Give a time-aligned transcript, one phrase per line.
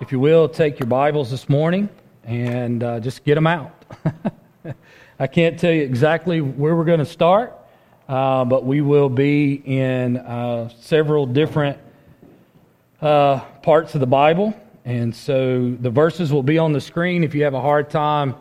[0.00, 1.88] if you will, take your Bibles this morning
[2.24, 3.84] and uh, just get them out.
[5.18, 7.56] I can't tell you exactly where we're going to start,
[8.08, 11.78] uh, but we will be in uh, several different
[13.00, 14.54] uh, parts of the Bible.
[14.84, 18.34] And so the verses will be on the screen if you have a hard time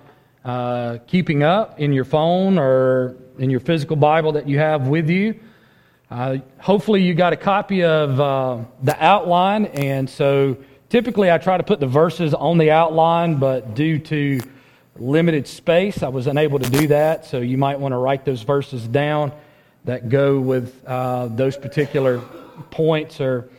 [0.43, 5.09] uh, keeping up in your phone or in your physical Bible that you have with
[5.09, 5.39] you.
[6.09, 8.17] Uh, hopefully, you got a copy of
[8.83, 10.55] the outline, and so
[10.93, 14.39] Typically, I try to put the verses on the outline, but due to
[14.95, 17.25] limited space, I was unable to do that.
[17.25, 19.31] So you might want to write those verses down
[19.85, 22.21] that go with uh, those particular
[22.69, 23.49] points or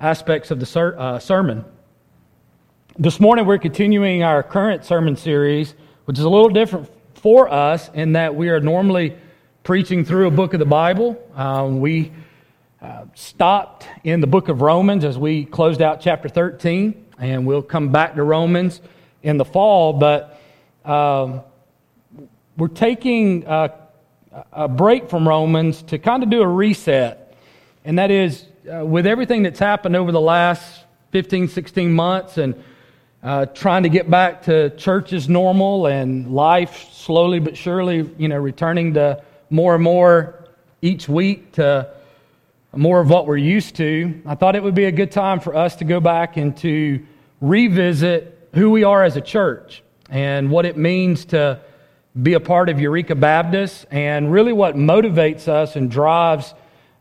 [0.00, 1.64] aspects of the ser- uh, sermon.
[2.98, 7.88] This morning, we're continuing our current sermon series, which is a little different for us
[7.94, 9.16] in that we are normally
[9.62, 11.24] preaching through a book of the Bible.
[11.36, 12.10] Um, we
[13.14, 17.90] stopped in the book of Romans as we closed out chapter 13, and we'll come
[17.90, 18.80] back to Romans
[19.22, 19.92] in the fall.
[19.92, 20.40] But
[20.84, 21.42] um,
[22.56, 23.72] we're taking a,
[24.52, 27.34] a, break from Romans to kind of do a reset,
[27.84, 32.54] and that is uh, with everything that's happened over the last 15, 16 months, and
[33.22, 38.28] uh, trying to get back to church as normal and life slowly but surely, you
[38.28, 40.44] know, returning to more and more
[40.80, 41.92] each week to
[42.76, 45.54] more of what we're used to, I thought it would be a good time for
[45.54, 47.04] us to go back and to
[47.40, 51.60] revisit who we are as a church and what it means to
[52.20, 56.54] be a part of Eureka Baptist and really what motivates us and drives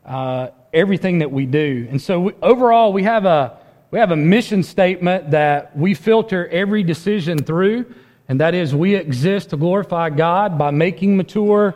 [0.05, 1.87] uh, everything that we do.
[1.89, 3.57] And so, we, overall, we have, a,
[3.91, 7.93] we have a mission statement that we filter every decision through,
[8.29, 11.75] and that is we exist to glorify God by making mature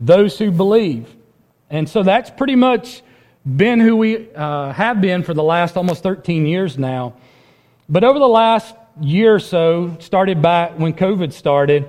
[0.00, 1.14] those who believe.
[1.70, 3.02] And so, that's pretty much
[3.44, 7.14] been who we uh, have been for the last almost 13 years now.
[7.88, 11.86] But over the last year or so, started back when COVID started,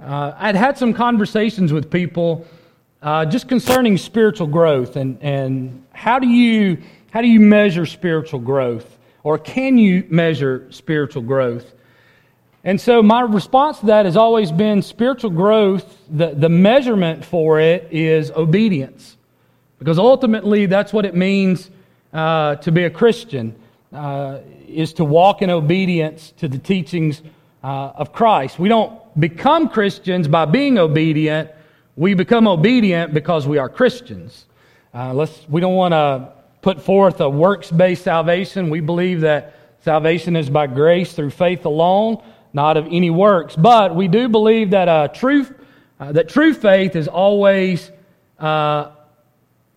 [0.00, 2.46] uh, I'd had some conversations with people
[3.02, 6.78] uh, just concerning spiritual growth and, and how, do you,
[7.10, 8.98] how do you measure spiritual growth?
[9.22, 11.74] Or can you measure spiritual growth?
[12.64, 17.60] And so my response to that has always been spiritual growth, the, the measurement for
[17.60, 19.18] it is obedience.
[19.78, 21.70] Because ultimately, that's what it means
[22.12, 23.54] uh, to be a Christian,
[23.92, 27.22] uh, is to walk in obedience to the teachings
[27.62, 28.58] uh, of Christ.
[28.58, 31.50] We don't become Christians by being obedient.
[31.96, 34.46] We become obedient because we are Christians.
[34.92, 36.32] Uh, let's, we don't want to
[36.62, 38.70] put forth a works based salvation.
[38.70, 43.54] We believe that salvation is by grace through faith alone, not of any works.
[43.54, 45.46] But we do believe that, uh, true,
[46.00, 47.90] uh, that true faith is always
[48.38, 48.90] uh,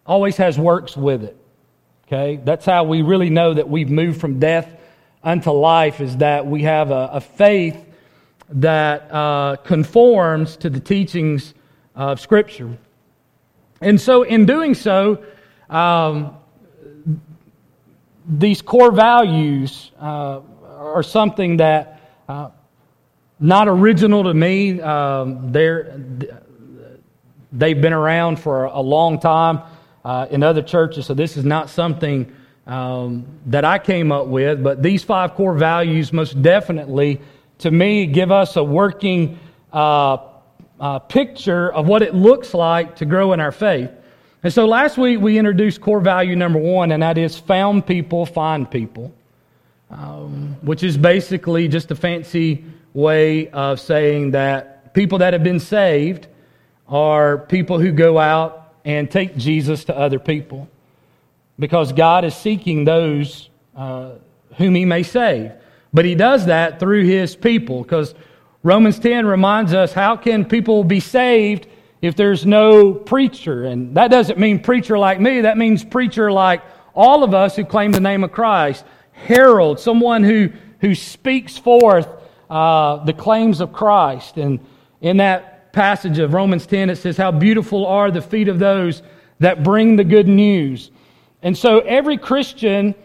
[0.08, 1.38] always has works with it.
[2.08, 2.40] Okay?
[2.44, 4.74] That's how we really know that we've moved from death
[5.22, 7.78] unto life, is that we have a, a faith
[8.50, 11.54] that uh, conforms to the teachings
[11.96, 12.78] of Scripture.
[13.82, 15.24] And so, in doing so,
[15.70, 16.38] um,
[18.26, 22.50] these core values uh, are something that uh,
[23.40, 24.80] not original to me.
[24.80, 26.00] Um, they're,
[27.52, 29.62] they've been around for a long time
[30.06, 32.32] uh, in other churches, so this is not something
[32.68, 37.22] um, that I came up with, but these five core values most definitely,
[37.60, 39.40] to me, give us a working
[39.72, 40.18] uh,
[40.80, 43.90] uh, picture of what it looks like to grow in our faith.
[44.44, 48.26] And so last week we introduced core value number one, and that is found people,
[48.26, 49.14] find people,
[49.90, 52.64] um, which is basically just a fancy
[52.94, 56.28] way of saying that people that have been saved
[56.88, 60.70] are people who go out and take Jesus to other people
[61.60, 64.12] because God is seeking those uh,
[64.56, 65.52] whom He may save.
[65.94, 68.16] But He does that through His people because
[68.64, 71.68] Romans 10 reminds us how can people be saved
[72.02, 73.66] if there's no preacher?
[73.66, 76.62] And that doesn't mean preacher like me, that means preacher like
[76.96, 78.86] all of us who claim the name of Christ.
[79.12, 80.50] Herald, someone who,
[80.80, 82.08] who speaks forth
[82.50, 84.38] uh, the claims of Christ.
[84.38, 84.66] And
[85.02, 89.04] in that passage of Romans 10, it says, How beautiful are the feet of those
[89.38, 90.90] that bring the good news.
[91.44, 92.96] And so every Christian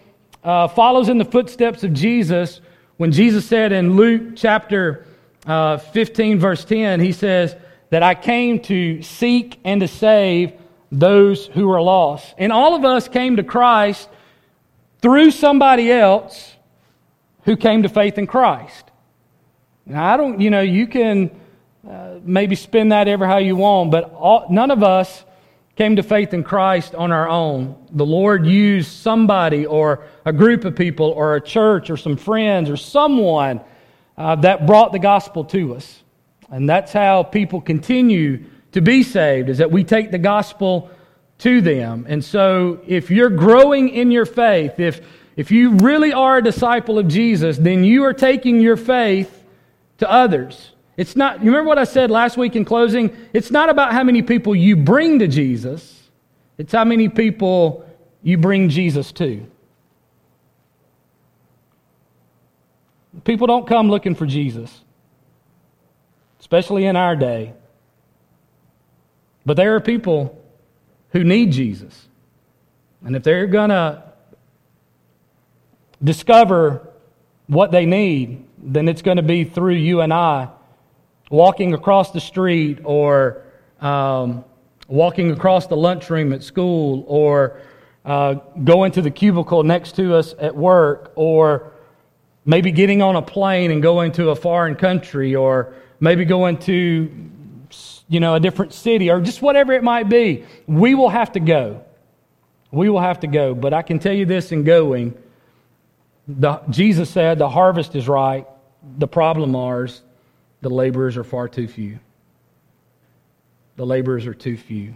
[0.42, 2.62] uh, follows in the footsteps of Jesus.
[2.96, 5.04] When Jesus said in Luke chapter
[5.44, 7.54] uh, 15, verse 10, he says,
[7.90, 10.54] That I came to seek and to save
[10.90, 12.34] those who are lost.
[12.38, 14.08] And all of us came to Christ
[15.02, 16.56] through somebody else
[17.44, 18.90] who came to faith in Christ.
[19.84, 21.41] Now, I don't, you know, you can
[21.88, 25.24] uh, maybe spin that ever how you want, but all, none of us
[25.74, 27.86] came to faith in Christ on our own.
[27.92, 32.68] The Lord used somebody or a group of people or a church or some friends
[32.68, 33.60] or someone
[34.18, 36.02] uh, that brought the gospel to us.
[36.50, 40.90] And that's how people continue to be saved, is that we take the gospel
[41.38, 42.06] to them.
[42.08, 45.00] And so if you're growing in your faith, if,
[45.36, 49.44] if you really are a disciple of Jesus, then you are taking your faith
[49.98, 50.71] to others.
[50.96, 53.16] It's not, you remember what I said last week in closing?
[53.32, 56.10] It's not about how many people you bring to Jesus,
[56.58, 57.88] it's how many people
[58.22, 59.46] you bring Jesus to.
[63.24, 64.80] People don't come looking for Jesus,
[66.40, 67.52] especially in our day.
[69.44, 70.42] But there are people
[71.10, 72.08] who need Jesus.
[73.04, 74.02] And if they're going to
[76.02, 76.88] discover
[77.48, 80.48] what they need, then it's going to be through you and I
[81.32, 83.42] walking across the street or
[83.80, 84.44] um,
[84.86, 87.58] walking across the lunchroom at school or
[88.04, 88.34] uh,
[88.64, 91.72] going to the cubicle next to us at work or
[92.44, 97.10] maybe getting on a plane and going to a foreign country or maybe going to
[98.08, 100.44] you know a different city or just whatever it might be.
[100.66, 101.82] We will have to go.
[102.70, 103.54] We will have to go.
[103.54, 105.14] But i can tell you this in going
[106.28, 108.46] the, jesus said the harvest is right
[108.98, 110.02] the problem is
[110.62, 111.98] the laborers are far too few.
[113.76, 114.94] The laborers are too few.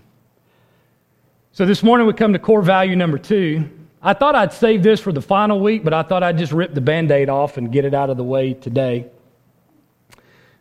[1.53, 3.69] So this morning we come to core value number two.
[4.03, 6.73] I thought I'd save this for the final week, but I thought I'd just rip
[6.73, 9.07] the band aid off and get it out of the way today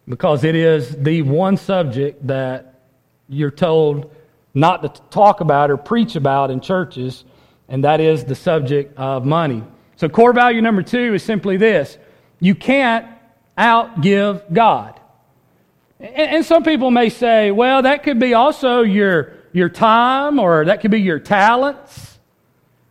[0.07, 2.81] because it is the one subject that
[3.27, 4.13] you're told
[4.53, 7.25] not to talk about or preach about in churches,
[7.67, 9.63] and that is the subject of money.
[9.97, 11.97] So, core value number two is simply this
[12.39, 13.07] you can't
[13.57, 14.99] outgive God.
[15.99, 20.81] And, some people may say, well, that could be also your, your time or that
[20.81, 22.19] could be your talents.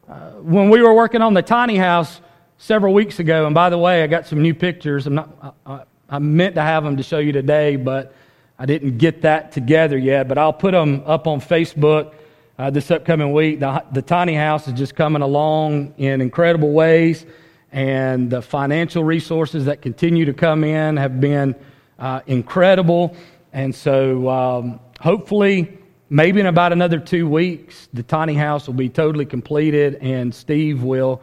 [0.09, 2.21] Uh, when we were working on the tiny house
[2.59, 5.07] several weeks ago, and by the way, I got some new pictures.
[5.07, 8.15] I'm not, I, I meant to have them to show you today, but
[8.59, 10.27] I didn't get that together yet.
[10.27, 12.15] But I'll put them up on Facebook
[12.59, 13.61] uh, this upcoming week.
[13.61, 17.27] The, the tiny house is just coming along in incredible ways
[17.75, 21.57] and the financial resources that continue to come in have been
[21.99, 23.17] uh, incredible.
[23.53, 25.77] And so, um, hopefully,
[26.09, 30.85] maybe in about another two weeks, the tiny house will be totally completed, and Steve
[30.85, 31.21] will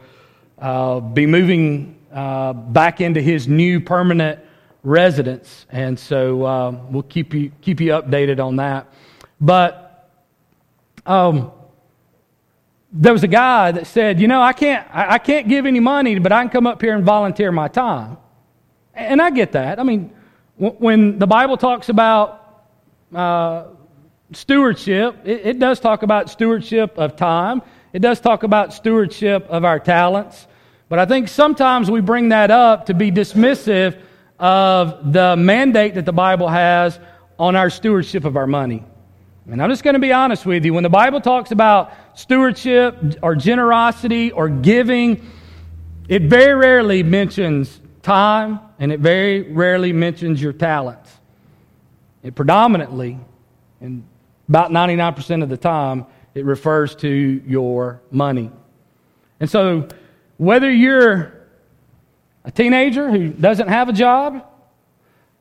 [0.58, 4.38] uh, be moving uh, back into his new permanent
[4.82, 5.64] residence.
[5.70, 8.92] And so, uh, we'll keep you keep you updated on that.
[9.40, 10.10] But
[11.06, 11.50] um,
[12.92, 16.18] there was a guy that said, You know, I can't, I can't give any money,
[16.18, 18.18] but I can come up here and volunteer my time.
[18.94, 19.80] And I get that.
[19.80, 20.12] I mean,
[20.56, 22.66] when the Bible talks about
[23.14, 23.64] uh,
[24.32, 27.62] stewardship, it, it does talk about stewardship of time,
[27.92, 30.46] it does talk about stewardship of our talents.
[30.88, 33.98] But I think sometimes we bring that up to be dismissive
[34.38, 36.98] of the mandate that the Bible has
[37.38, 38.84] on our stewardship of our money.
[39.50, 40.72] And I'm just going to be honest with you.
[40.72, 45.28] When the Bible talks about stewardship or generosity or giving,
[46.08, 51.10] it very rarely mentions time and it very rarely mentions your talents.
[52.22, 53.18] It predominantly,
[53.80, 54.04] and
[54.48, 58.50] about 99% of the time, it refers to your money.
[59.40, 59.88] And so,
[60.36, 61.32] whether you're
[62.44, 64.46] a teenager who doesn't have a job,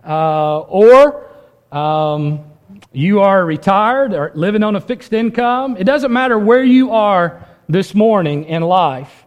[0.03, 1.29] uh, or
[1.71, 2.50] um,
[2.93, 7.47] you are retired or living on a fixed income, it doesn't matter where you are
[7.69, 9.25] this morning in life.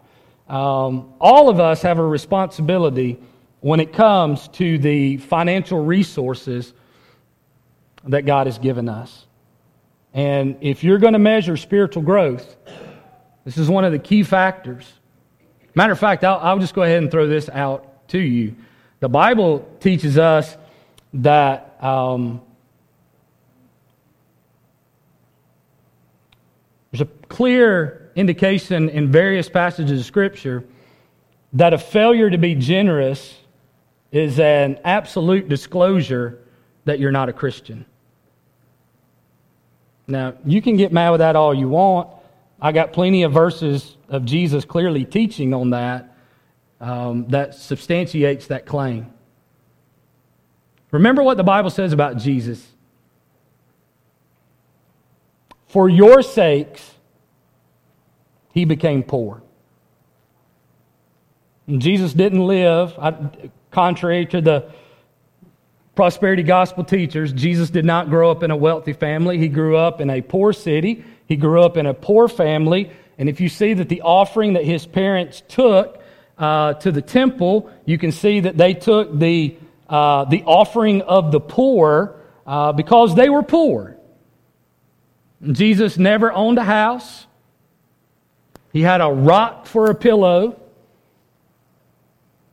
[0.49, 3.19] Um, all of us have a responsibility
[3.61, 6.75] when it comes to the financial resources
[8.07, 9.27] that God has given us.
[10.13, 12.57] And if you're going to measure spiritual growth,
[13.47, 14.93] this is one of the key factors.
[15.75, 18.55] Matter of fact, I'll, I'll just go ahead and throw this out to you.
[19.01, 20.57] The Bible teaches us
[21.15, 22.43] that um,
[26.95, 30.65] There's a clear indication in various passages of Scripture
[31.53, 33.37] that a failure to be generous
[34.13, 36.39] is an absolute disclosure
[36.85, 37.85] that you're not a Christian.
[40.07, 42.09] Now, you can get mad with that all you want.
[42.61, 46.17] I got plenty of verses of Jesus clearly teaching on that
[46.81, 49.13] um, that substantiates that claim.
[50.93, 52.65] Remember what the Bible says about Jesus.
[55.67, 56.94] For your sakes,
[58.55, 59.43] he became poor.
[61.67, 62.95] And Jesus didn't live,
[63.71, 64.71] contrary to the
[65.95, 69.39] prosperity gospel teachers, Jesus did not grow up in a wealthy family.
[69.39, 71.05] He grew up in a poor city.
[71.27, 72.91] He He grew up in a poor family.
[73.19, 76.01] And if you see that the offering that his parents took
[76.39, 79.57] uh, to the temple, you can see that they took the,
[79.89, 83.97] uh, the offering of the poor uh, because they were poor.
[85.43, 87.27] Jesus never owned a house.
[88.75, 90.61] He had a rock for a pillow.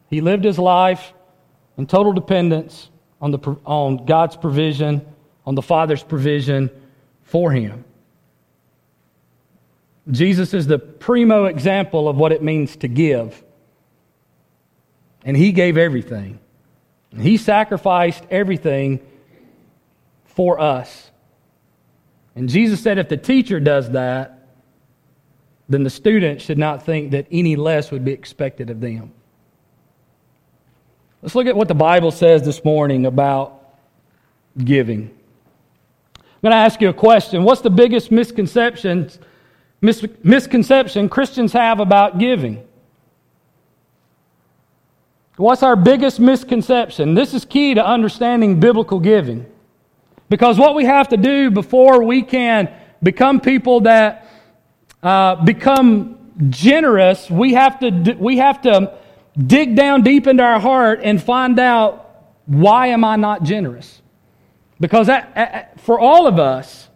[0.08, 1.14] He lived his life
[1.78, 5.04] in total dependence on, the, on God's provision,
[5.48, 6.70] on the Father's provision
[7.24, 7.84] for him.
[10.12, 13.44] Jesus is the primo example of what it means to give.
[15.26, 16.40] And he gave everything.
[17.20, 19.00] He sacrificed everything
[20.26, 21.10] for us.
[22.36, 24.41] And Jesus said if the teacher does that,
[25.72, 29.12] then the student should not think that any less would be expected of them.
[31.22, 33.78] Let's look at what the Bible says this morning about
[34.58, 35.12] giving.
[36.18, 37.44] I'm going to ask you a question.
[37.44, 39.12] What's the biggest misconception,
[39.82, 42.68] mis- misconception Christians have about giving?
[45.38, 47.14] What's our biggest misconception?
[47.14, 49.46] This is key to understanding biblical giving.
[50.30, 52.74] Because what we have to do before we can
[53.04, 54.28] become people that
[55.04, 56.18] uh, become
[56.50, 58.98] generous, we have, to, we have to
[59.38, 62.10] dig down deep into our heart and find out
[62.46, 64.02] why am I not generous?
[64.80, 65.10] Because
[65.78, 66.90] for all of us,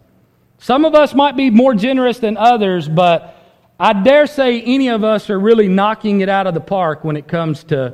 [0.57, 3.35] some of us might be more generous than others, but
[3.79, 7.15] I dare say any of us are really knocking it out of the park when
[7.15, 7.93] it comes to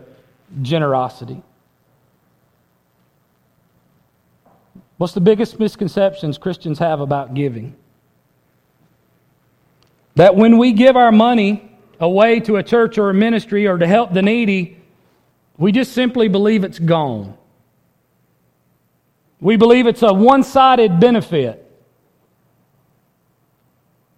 [0.62, 1.42] generosity.
[4.98, 7.76] What's the biggest misconceptions Christians have about giving?
[10.22, 11.68] That when we give our money
[12.00, 14.78] away to a church or a ministry or to help the needy,
[15.58, 17.36] we just simply believe it's gone.
[19.40, 21.68] We believe it's a one sided benefit.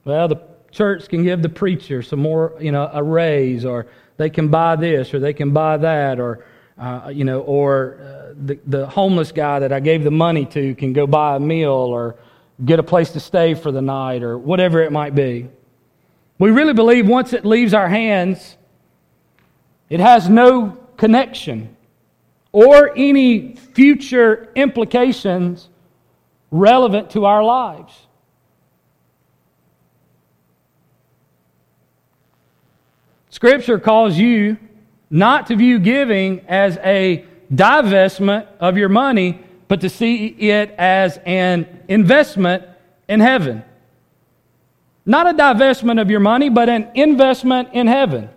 [0.04, 0.42] Well, the
[0.72, 4.76] church can give the preacher some more, you know, a raise, or they can buy
[4.76, 6.44] this, or they can buy that, or,
[6.78, 10.76] uh, you know, or uh, the, the homeless guy that I gave the money to
[10.76, 12.18] can go buy a meal or
[12.66, 15.48] get a place to stay for the night, or whatever it might be.
[16.44, 18.58] We really believe once it leaves our hands,
[19.90, 21.78] it has no connection
[22.52, 25.70] or any future implications
[26.52, 27.94] relevant to our lives.
[33.30, 34.58] Scripture calls you
[35.10, 37.24] not to view giving as a
[37.54, 42.66] divestment of your money, but to see it as an investment
[43.08, 43.64] in heaven.
[45.06, 48.30] Not a divestment of your money, but an investment in heaven.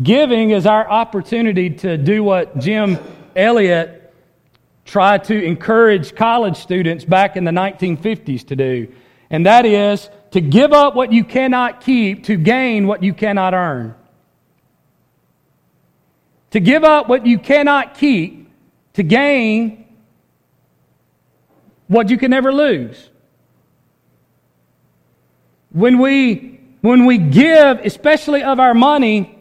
[0.00, 2.98] Giving is our opportunity to do what Jim
[3.34, 4.14] Elliot
[4.84, 8.88] tried to encourage college students back in the 1950s to do,
[9.30, 13.54] and that is to give up what you cannot keep to gain what you cannot
[13.54, 13.94] earn.
[16.52, 18.50] To give up what you cannot keep
[18.94, 19.86] to gain
[21.86, 23.10] what you can never lose.
[25.70, 29.38] When we, when we give, especially of our money,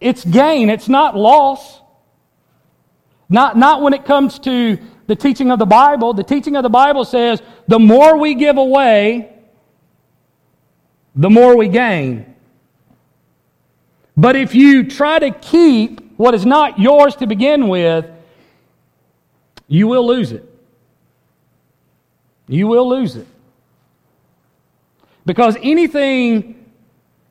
[0.00, 1.80] It's gain, it's not loss.
[3.28, 4.78] Not, not when it comes to
[5.10, 6.14] the teaching of the Bible.
[6.14, 9.32] The teaching of the Bible says the more we give away,
[11.16, 12.32] the more we gain.
[14.16, 18.08] But if you try to keep what is not yours to begin with,
[19.66, 20.48] you will lose it.
[22.46, 23.26] You will lose it.
[25.26, 26.70] Because anything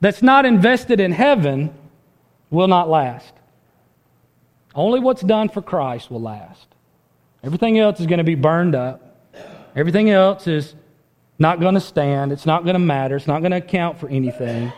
[0.01, 1.73] that's not invested in heaven
[2.49, 3.33] will not last.
[4.75, 6.68] Only what's done for Christ will last.
[7.43, 9.31] Everything else is going to be burned up.
[9.75, 10.75] Everything else is
[11.37, 12.31] not going to stand.
[12.31, 13.15] It's not going to matter.
[13.15, 14.73] It's not going to account for anything.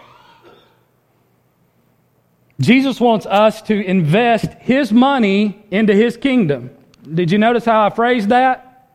[2.59, 6.69] Jesus wants us to invest His money into His kingdom.
[7.11, 8.89] Did you notice how I phrased that?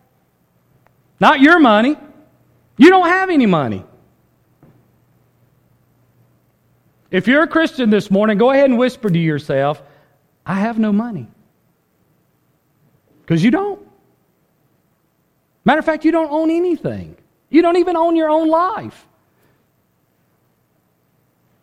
[1.18, 1.96] Not your money.
[2.76, 3.84] You don't have any money.
[7.10, 9.82] If you're a Christian this morning, go ahead and whisper to yourself,
[10.44, 11.28] I have no money.
[13.26, 13.84] Because you don't.
[15.64, 17.16] Matter of fact, you don't own anything.
[17.50, 19.06] You don't even own your own life.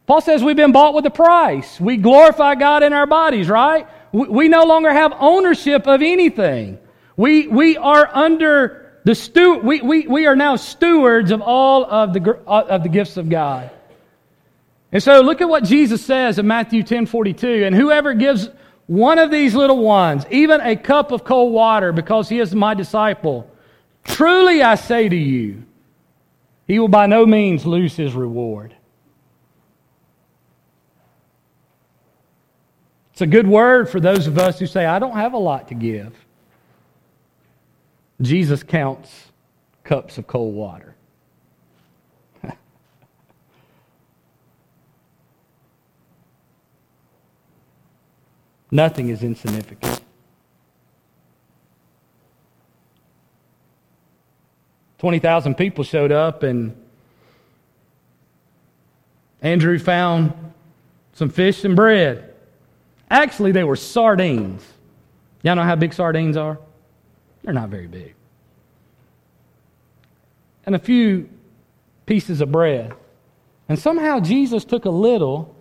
[0.05, 1.79] Paul says we've been bought with a price.
[1.79, 3.87] We glorify God in our bodies, right?
[4.11, 6.79] We no longer have ownership of anything.
[7.15, 12.13] We, we are under the stu- we, we, we are now stewards of all of
[12.13, 13.71] the, uh, of the gifts of God.
[14.91, 17.63] And so look at what Jesus says in Matthew 10 42.
[17.63, 18.49] And whoever gives
[18.87, 22.73] one of these little ones, even a cup of cold water, because he is my
[22.73, 23.49] disciple,
[24.03, 25.63] truly I say to you,
[26.67, 28.75] he will by no means lose his reward.
[33.13, 35.67] It's a good word for those of us who say, I don't have a lot
[35.67, 36.13] to give.
[38.21, 39.31] Jesus counts
[39.83, 40.92] cups of cold water.
[48.73, 50.01] Nothing is insignificant.
[54.97, 56.75] Twenty thousand people showed up, and
[59.43, 60.33] Andrew found
[61.13, 62.33] some fish and bread.
[63.11, 64.65] Actually, they were sardines.
[65.43, 66.57] Y'all know how big sardines are?
[67.43, 68.15] They're not very big.
[70.65, 71.29] And a few
[72.07, 72.91] pieces of bread.
[73.69, 75.52] And somehow Jesus took a little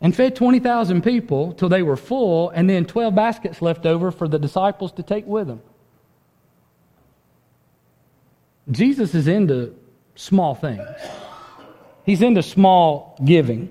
[0.00, 4.28] and fed 20,000 people till they were full, and then 12 baskets left over for
[4.28, 5.60] the disciples to take with them.
[8.70, 9.74] Jesus is into
[10.16, 10.82] small things.
[12.04, 13.70] He's into small giving.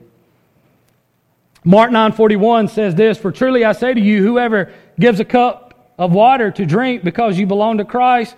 [1.63, 6.13] Mark 9:41 says this, "For truly I say to you, whoever gives a cup of
[6.13, 8.35] water to drink because you belong to Christ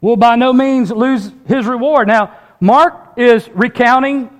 [0.00, 2.30] will by no means lose his reward." Now,
[2.60, 4.30] Mark is recounting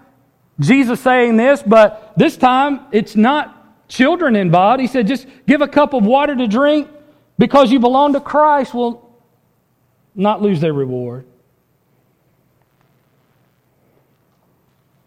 [0.60, 4.80] Jesus saying this, but this time it's not children involved.
[4.80, 6.88] He said, just give a cup of water to drink
[7.38, 9.08] because you belong to Christ will
[10.14, 11.24] not lose their reward.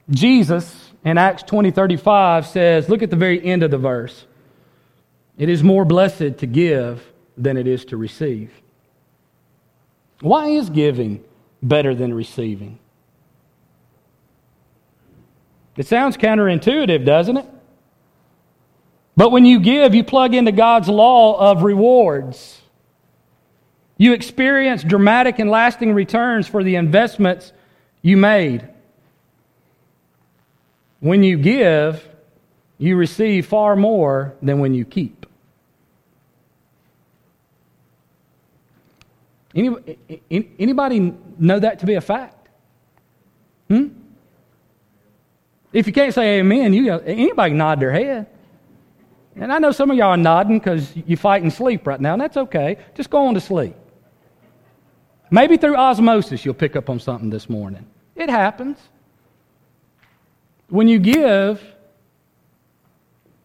[0.09, 4.25] Jesus in Acts 20 35 says, look at the very end of the verse.
[5.37, 7.03] It is more blessed to give
[7.37, 8.51] than it is to receive.
[10.21, 11.23] Why is giving
[11.63, 12.77] better than receiving?
[15.77, 17.45] It sounds counterintuitive, doesn't it?
[19.15, 22.61] But when you give, you plug into God's law of rewards.
[23.97, 27.53] You experience dramatic and lasting returns for the investments
[28.01, 28.67] you made.
[30.99, 32.07] When you give,
[32.77, 35.25] you receive far more than when you keep.
[39.53, 42.47] Anybody know that to be a fact?
[43.67, 43.87] Hmm?
[45.73, 48.27] If you can't say amen, you anybody nod their head.
[49.35, 52.13] And I know some of y'all are nodding because you fight and sleep right now,
[52.13, 52.77] and that's okay.
[52.95, 53.75] Just go on to sleep.
[55.29, 57.85] Maybe through osmosis you'll pick up on something this morning.
[58.15, 58.77] It happens.
[60.67, 61.63] When you give,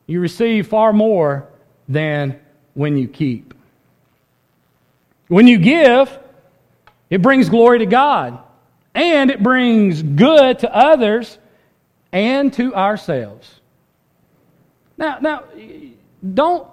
[0.06, 1.48] you receive far more
[1.88, 2.40] than
[2.74, 3.54] when you keep.
[5.28, 6.18] When you give,
[7.10, 8.38] it brings glory to God
[8.94, 11.38] and it brings good to others
[12.16, 13.60] and to ourselves.
[14.96, 15.44] Now, now,
[16.34, 16.66] don't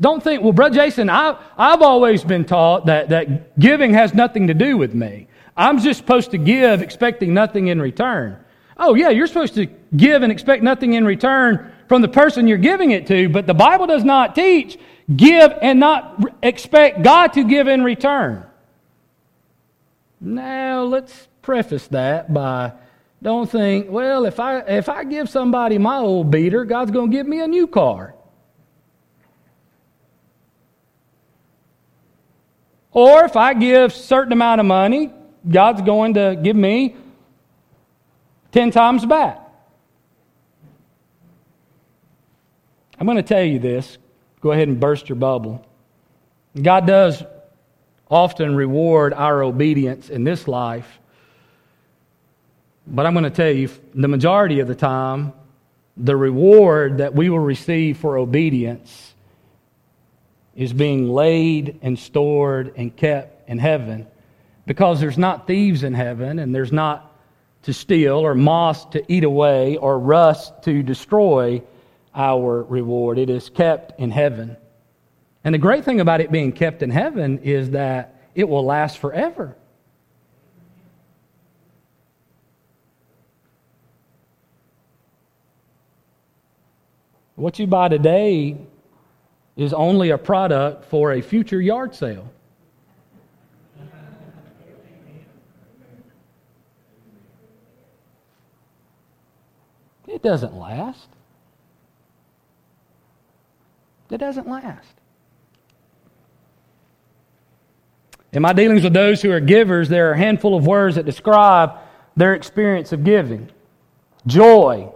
[0.00, 4.46] don't think, well, Brother Jason, I, I've always been taught that, that giving has nothing
[4.46, 5.26] to do with me.
[5.56, 8.38] I'm just supposed to give expecting nothing in return.
[8.76, 9.66] Oh, yeah, you're supposed to
[9.96, 13.54] give and expect nothing in return from the person you're giving it to, but the
[13.54, 14.78] Bible does not teach
[15.16, 18.44] give and not expect God to give in return.
[20.20, 22.72] Now, let's preface that by
[23.20, 27.16] don't think, well, if I, if I give somebody my old beater, God's going to
[27.16, 28.14] give me a new car.
[32.92, 35.12] Or if I give a certain amount of money,
[35.48, 36.96] God's going to give me
[38.52, 39.40] 10 times back.
[42.98, 43.98] I'm going to tell you this.
[44.40, 45.64] Go ahead and burst your bubble.
[46.60, 47.22] God does
[48.10, 50.98] often reward our obedience in this life
[52.90, 55.32] but I'm going to tell you, the majority of the time,
[55.96, 59.14] the reward that we will receive for obedience
[60.56, 64.06] is being laid and stored and kept in heaven
[64.66, 67.16] because there's not thieves in heaven and there's not
[67.62, 71.62] to steal or moss to eat away or rust to destroy
[72.14, 73.18] our reward.
[73.18, 74.56] It is kept in heaven.
[75.44, 78.98] And the great thing about it being kept in heaven is that it will last
[78.98, 79.56] forever.
[87.38, 88.56] What you buy today
[89.56, 92.28] is only a product for a future yard sale.
[100.08, 101.06] It doesn't last.
[104.10, 104.94] It doesn't last.
[108.32, 111.06] In my dealings with those who are givers, there are a handful of words that
[111.06, 111.78] describe
[112.16, 113.48] their experience of giving
[114.26, 114.92] joy,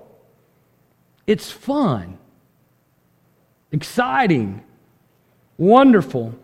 [1.25, 2.19] it's fun,
[3.73, 4.63] exciting,
[5.59, 6.35] wonderful.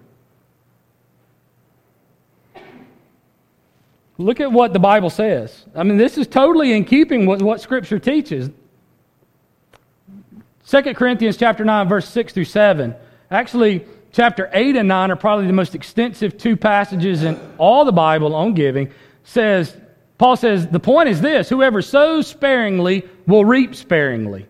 [4.20, 5.64] Look at what the Bible says.
[5.76, 8.50] I mean, this is totally in keeping with what Scripture teaches.
[10.66, 12.94] 2 Corinthians chapter 9, verse 6 through 7.
[13.30, 17.92] Actually, chapter 8 and 9 are probably the most extensive two passages in all the
[17.92, 18.90] Bible on giving.
[19.22, 19.76] Says,
[20.18, 24.46] Paul says, the point is this whoever sows sparingly will reap sparingly.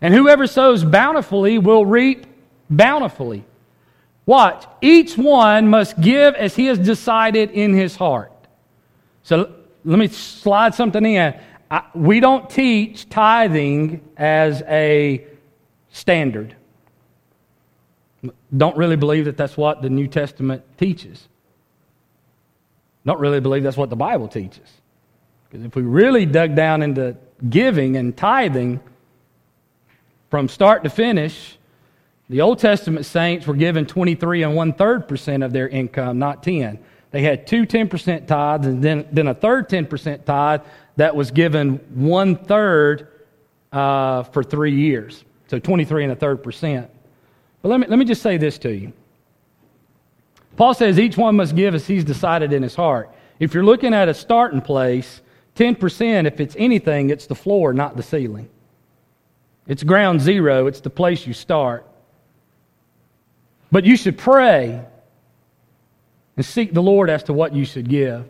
[0.00, 2.26] And whoever sows bountifully will reap
[2.70, 3.44] bountifully.
[4.26, 4.64] Watch.
[4.80, 8.32] Each one must give as he has decided in his heart.
[9.22, 9.52] So
[9.84, 11.38] let me slide something in.
[11.70, 15.24] I, we don't teach tithing as a
[15.90, 16.56] standard.
[18.56, 21.28] Don't really believe that that's what the New Testament teaches.
[23.06, 24.68] Don't really believe that's what the Bible teaches.
[25.48, 27.16] Because if we really dug down into
[27.48, 28.80] giving and tithing
[30.30, 31.58] from start to finish,
[32.28, 36.42] the Old Testament saints were given 23 and one third percent of their income, not
[36.42, 36.78] 10.
[37.10, 40.60] They had two 10% tithes and then, then a third 10% tithe
[40.94, 43.08] that was given one third
[43.72, 45.24] uh, for three years.
[45.48, 46.88] So 23 and a third percent.
[47.62, 48.92] But let me, let me just say this to you.
[50.56, 53.10] Paul says each one must give as he's decided in his heart.
[53.40, 55.20] If you're looking at a starting place,
[55.56, 58.48] 10%, if it's anything, it's the floor, not the ceiling.
[59.70, 61.86] It's ground zero, it's the place you start.
[63.70, 64.84] But you should pray
[66.36, 68.26] and seek the Lord as to what you should give.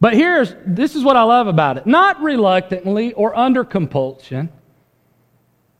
[0.00, 1.86] But here's this is what I love about it.
[1.86, 4.50] Not reluctantly or under compulsion.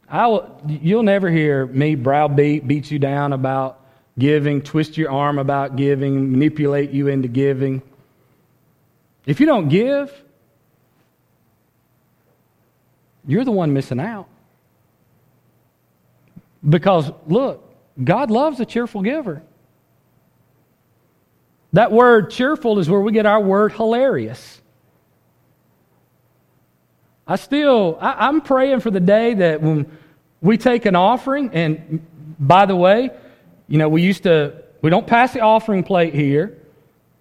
[0.09, 3.79] I will, you'll never hear me browbeat, beat you down about
[4.19, 7.83] giving, twist your arm about giving, manipulate you into giving.
[9.27, 10.11] If you don't give,
[13.27, 14.29] you're the one missing out.
[16.69, 19.43] Because, look, God loves a cheerful giver.
[21.73, 24.61] That word cheerful is where we get our word hilarious.
[27.27, 29.91] I still, I, am praying for the day that when
[30.41, 32.07] we take an offering, and
[32.39, 33.11] by the way,
[33.69, 36.57] you know, we used to, we don't pass the offering plate here.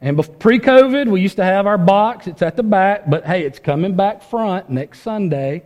[0.02, 2.28] And pre COVID, we used to have our box.
[2.28, 5.64] It's at the back, but hey, it's coming back front next Sunday.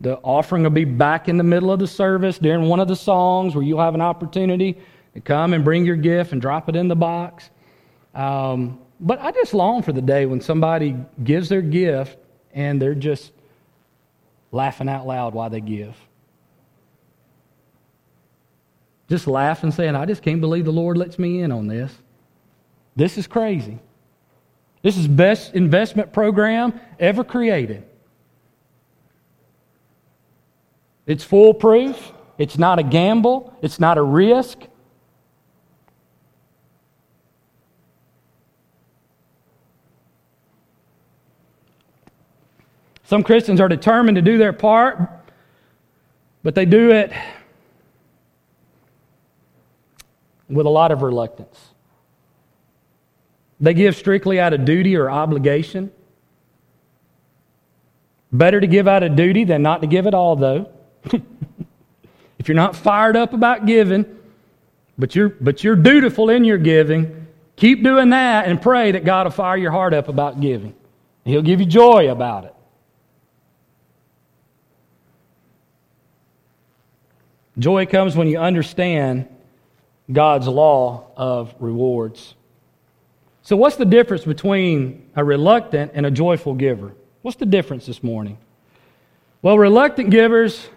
[0.00, 2.96] The offering will be back in the middle of the service during one of the
[2.96, 4.78] songs where you'll have an opportunity
[5.14, 7.50] to come and bring your gift and drop it in the box.
[8.14, 12.18] Um, but I just long for the day when somebody gives their gift
[12.52, 13.32] and they're just
[14.52, 15.96] laughing out loud while they give.
[19.08, 21.92] Just laughing, saying, I just can't believe the Lord lets me in on this.
[22.94, 23.78] This is crazy.
[24.82, 27.84] This is best investment program ever created.
[31.10, 32.12] It's foolproof.
[32.38, 33.52] It's not a gamble.
[33.62, 34.60] It's not a risk.
[43.02, 45.00] Some Christians are determined to do their part,
[46.44, 47.10] but they do it
[50.48, 51.70] with a lot of reluctance.
[53.58, 55.90] They give strictly out of duty or obligation.
[58.30, 60.70] Better to give out of duty than not to give at all, though.
[62.38, 64.04] if you're not fired up about giving,
[64.98, 69.26] but you're, but you're dutiful in your giving, keep doing that and pray that God
[69.26, 70.74] will fire your heart up about giving.
[71.24, 72.54] He'll give you joy about it.
[77.58, 79.28] Joy comes when you understand
[80.10, 82.34] God's law of rewards.
[83.42, 86.94] So, what's the difference between a reluctant and a joyful giver?
[87.22, 88.38] What's the difference this morning?
[89.42, 90.68] Well, reluctant givers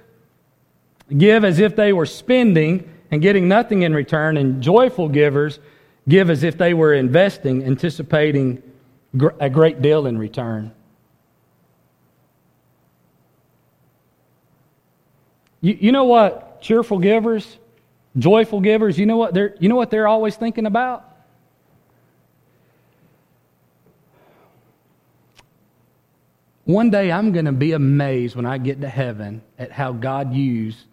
[1.18, 5.60] give as if they were spending and getting nothing in return, and joyful givers
[6.08, 8.62] give as if they were investing, anticipating
[9.40, 10.72] a great deal in return.
[15.62, 17.58] You, you know what cheerful givers,
[18.18, 21.10] joyful givers, you know what they're, you know what they're always thinking about?
[26.66, 30.34] One day I'm going to be amazed when I get to heaven at how God
[30.34, 30.86] used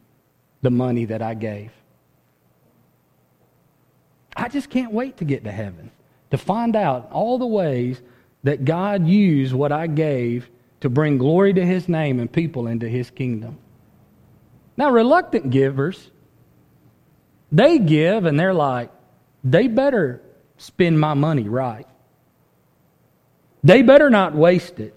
[0.63, 1.71] the money that I gave.
[4.37, 5.91] I just can't wait to get to heaven
[6.31, 8.01] to find out all the ways
[8.43, 10.49] that God used what I gave
[10.81, 13.59] to bring glory to His name and people into His kingdom.
[14.77, 16.11] Now, reluctant givers,
[17.53, 18.91] they give and they're like,
[19.45, 20.23] they better
[20.57, 21.87] spend my money right.
[23.63, 24.95] They better not waste it.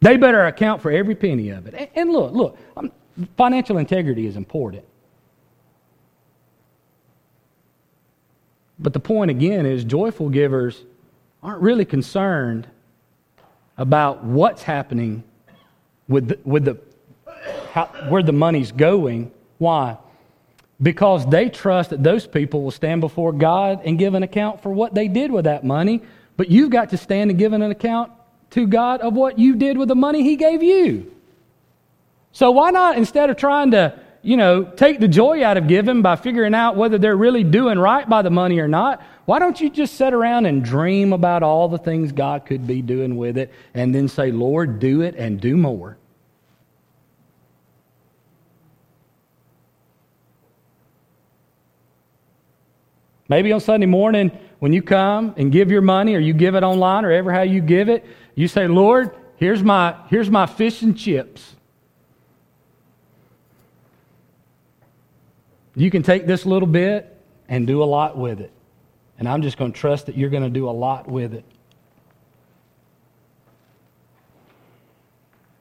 [0.00, 1.90] They better account for every penny of it.
[1.94, 2.92] And look, look, um,
[3.36, 4.84] financial integrity is important.
[8.78, 10.84] But the point again is joyful givers
[11.42, 12.68] aren't really concerned
[13.76, 15.24] about what's happening
[16.08, 16.78] with the, with the
[17.72, 19.32] how, where the money's going.
[19.58, 19.98] Why?
[20.80, 24.70] Because they trust that those people will stand before God and give an account for
[24.70, 26.02] what they did with that money.
[26.36, 28.12] But you've got to stand and give an account
[28.50, 31.14] to God of what you did with the money He gave you.
[32.32, 36.02] So why not, instead of trying to, you know, take the joy out of giving
[36.02, 39.60] by figuring out whether they're really doing right by the money or not, why don't
[39.60, 43.36] you just sit around and dream about all the things God could be doing with
[43.36, 45.98] it and then say, Lord, do it and do more?
[53.28, 56.62] Maybe on Sunday morning, when you come and give your money or you give it
[56.62, 58.04] online or ever how you give it,
[58.38, 61.56] you say, Lord, here's my, here's my fish and chips.
[65.74, 68.52] You can take this little bit and do a lot with it.
[69.18, 71.44] And I'm just going to trust that you're going to do a lot with it.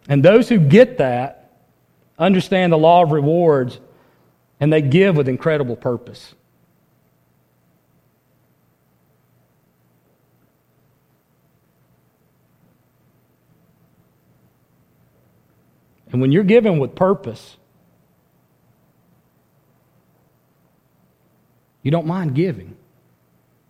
[0.07, 1.57] And those who get that
[2.19, 3.79] understand the law of rewards
[4.59, 6.35] and they give with incredible purpose.
[16.11, 17.57] And when you're giving with purpose,
[21.83, 22.75] you don't mind giving.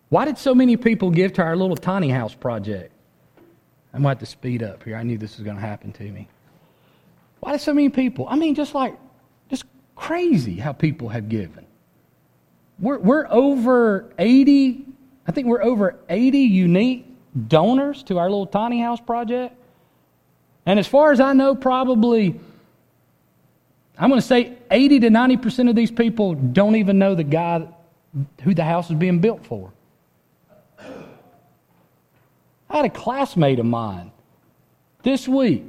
[0.08, 2.92] Why did so many people give to our little tiny house project?
[3.92, 4.96] I'm going to have to speed up here.
[4.96, 6.28] I knew this was going to happen to me.
[7.40, 8.26] Why did so many people?
[8.28, 8.96] I mean, just like,
[9.50, 9.64] just
[9.96, 11.66] crazy how people have given.
[12.78, 14.84] We're, we're over 80,
[15.26, 17.06] I think we're over 80 unique
[17.48, 19.54] donors to our little tiny house project.
[20.68, 22.38] And as far as I know, probably,
[23.98, 27.66] I'm going to say 80 to 90% of these people don't even know the guy
[28.42, 29.72] who the house is being built for.
[30.78, 34.10] I had a classmate of mine
[35.02, 35.64] this week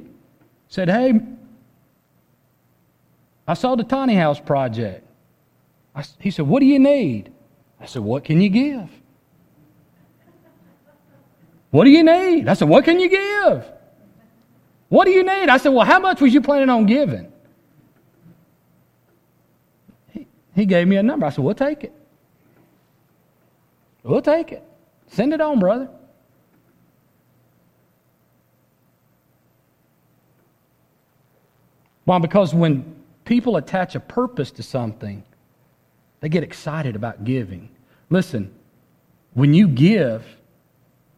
[0.68, 1.18] said, Hey,
[3.48, 5.02] I saw the tiny house project.
[5.94, 7.32] I, he said, What do you need?
[7.80, 8.90] I said, What can you give?
[11.70, 12.48] What do you need?
[12.48, 13.79] I said, What can you give?
[14.90, 15.48] What do you need?
[15.48, 17.32] I said, Well, how much was you planning on giving?
[20.10, 21.24] He, he gave me a number.
[21.24, 21.92] I said, We'll take it.
[24.02, 24.64] We'll take it.
[25.06, 25.88] Send it on, brother.
[32.04, 32.18] Why?
[32.18, 35.22] Because when people attach a purpose to something,
[36.18, 37.68] they get excited about giving.
[38.08, 38.52] Listen,
[39.34, 40.26] when you give,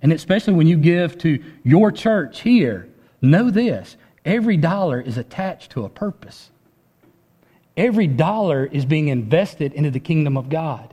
[0.03, 2.92] and especially when you give to your church here,
[3.23, 6.51] Know this every dollar is attached to a purpose.
[7.77, 10.93] Every dollar is being invested into the kingdom of God.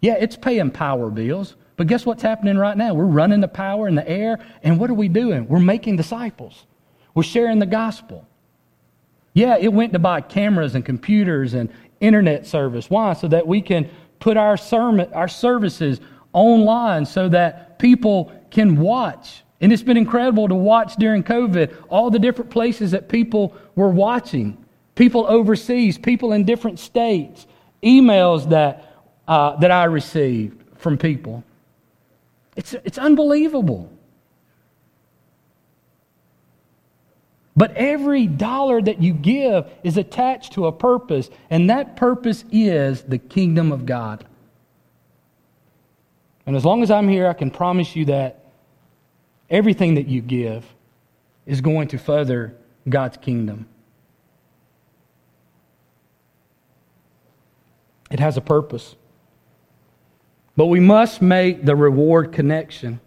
[0.00, 2.94] Yeah, it's paying power bills, but guess what's happening right now?
[2.94, 5.46] We're running the power in the air, and what are we doing?
[5.48, 6.66] We're making disciples.
[7.14, 8.26] We're sharing the gospel.
[9.34, 12.90] Yeah, it went to buy cameras and computers and internet service.
[12.90, 13.12] Why?
[13.12, 16.00] So that we can put our sermon, our services
[16.32, 22.10] online so that people can watch and it's been incredible to watch during COVID all
[22.10, 24.56] the different places that people were watching
[24.98, 27.46] people overseas, people in different states,
[27.84, 28.96] emails that,
[29.28, 31.44] uh, that I received from people.
[32.56, 33.92] It's, it's unbelievable.
[37.56, 43.02] But every dollar that you give is attached to a purpose, and that purpose is
[43.02, 44.24] the kingdom of God.
[46.44, 48.37] And as long as I'm here, I can promise you that
[49.50, 50.64] Everything that you give
[51.46, 52.54] is going to further
[52.88, 53.66] God's kingdom.
[58.10, 58.96] It has a purpose.
[60.56, 63.00] But we must make the reward connection.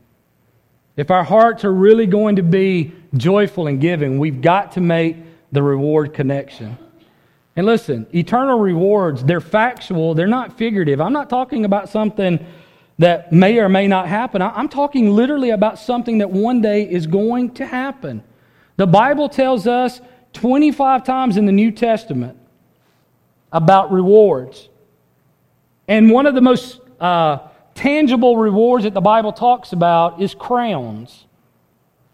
[0.95, 5.17] If our hearts are really going to be joyful in giving, we've got to make
[5.51, 6.77] the reward connection.
[7.55, 11.01] And listen, eternal rewards, they're factual, they're not figurative.
[11.01, 12.45] I'm not talking about something
[13.01, 14.43] that may or may not happen.
[14.43, 18.23] I'm talking literally about something that one day is going to happen.
[18.77, 20.01] The Bible tells us
[20.33, 22.37] 25 times in the New Testament
[23.51, 24.69] about rewards.
[25.87, 27.39] And one of the most uh,
[27.73, 31.25] tangible rewards that the Bible talks about is crowns.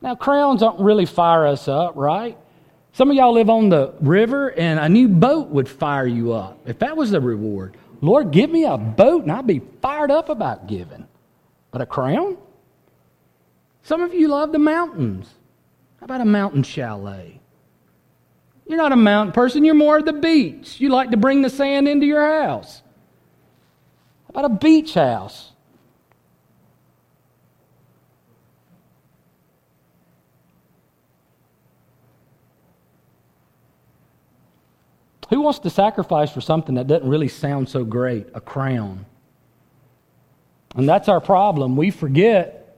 [0.01, 2.37] Now, crowns don't really fire us up, right?
[2.93, 6.59] Some of y'all live on the river, and a new boat would fire you up.
[6.65, 10.29] If that was the reward, Lord, give me a boat, and I'd be fired up
[10.29, 11.07] about giving.
[11.71, 12.37] But a crown?
[13.83, 15.33] Some of you love the mountains.
[15.99, 17.39] How about a mountain chalet?
[18.67, 20.79] You're not a mountain person, you're more of the beach.
[20.79, 22.81] You like to bring the sand into your house.
[24.25, 25.53] How about a beach house?
[35.29, 38.27] Who wants to sacrifice for something that doesn't really sound so great?
[38.33, 39.05] A crown.
[40.75, 41.75] And that's our problem.
[41.75, 42.77] We forget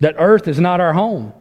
[0.00, 1.32] that earth is not our home.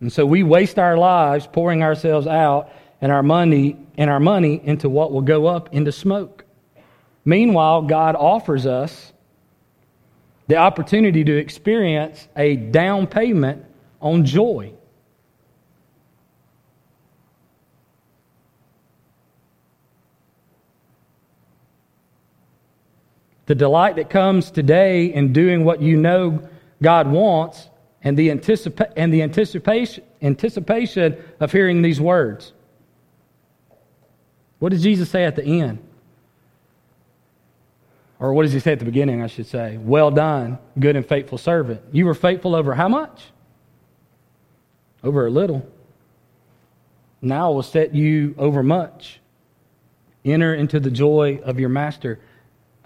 [0.00, 2.70] And so we waste our lives pouring ourselves out
[3.00, 6.44] and our money and our money into what will go up into smoke.
[7.24, 9.12] Meanwhile, God offers us
[10.48, 13.64] the opportunity to experience a down payment
[14.00, 14.72] on joy.
[23.46, 26.48] The delight that comes today in doing what you know
[26.82, 27.68] God wants
[28.02, 32.52] and the, anticipa- and the anticipation, anticipation of hearing these words.
[34.58, 35.78] What does Jesus say at the end?
[38.18, 39.76] Or what does he say at the beginning, I should say?
[39.76, 41.82] Well done, good and faithful servant.
[41.92, 43.24] You were faithful over how much?
[45.04, 45.68] Over a little.
[47.20, 49.20] Now I will set you over much.
[50.24, 52.18] Enter into the joy of your master.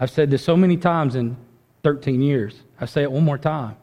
[0.01, 1.37] I've said this so many times in
[1.83, 2.55] 13 years.
[2.79, 3.77] I say it one more time.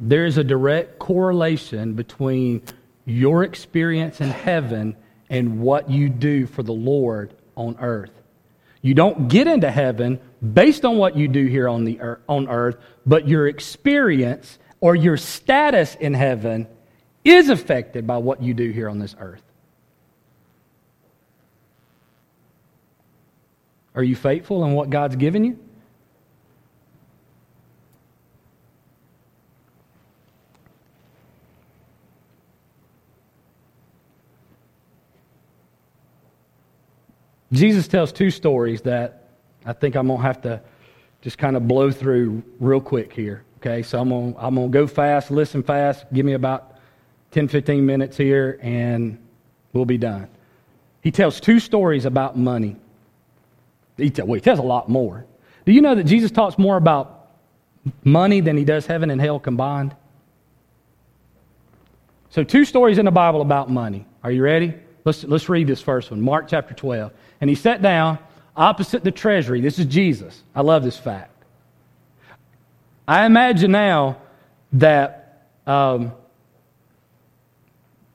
[0.00, 2.62] There is a direct correlation between
[3.04, 4.96] your experience in heaven
[5.30, 8.10] and what you do for the Lord on earth.
[8.82, 12.48] You don't get into heaven based on what you do here on, the earth, on
[12.48, 12.76] earth,
[13.06, 16.66] but your experience or your status in heaven
[17.24, 19.42] is affected by what you do here on this earth.
[23.94, 25.58] Are you faithful in what God's given you?
[37.52, 39.28] Jesus tells two stories that
[39.64, 40.60] I think I'm going to have to
[41.22, 43.44] just kind of blow through real quick here.
[43.58, 46.73] Okay, so I'm going to, I'm going to go fast, listen fast, give me about
[47.34, 49.18] 10, 15 minutes here, and
[49.72, 50.28] we'll be done.
[51.02, 52.76] He tells two stories about money.
[53.96, 55.26] He, tell, well, he tells a lot more.
[55.66, 57.28] Do you know that Jesus talks more about
[58.04, 59.96] money than he does heaven and hell combined?
[62.30, 64.06] So, two stories in the Bible about money.
[64.22, 64.72] Are you ready?
[65.04, 67.12] Let's, let's read this first one Mark chapter 12.
[67.40, 68.20] And he sat down
[68.56, 69.60] opposite the treasury.
[69.60, 70.40] This is Jesus.
[70.54, 71.32] I love this fact.
[73.08, 74.18] I imagine now
[74.72, 76.12] that um,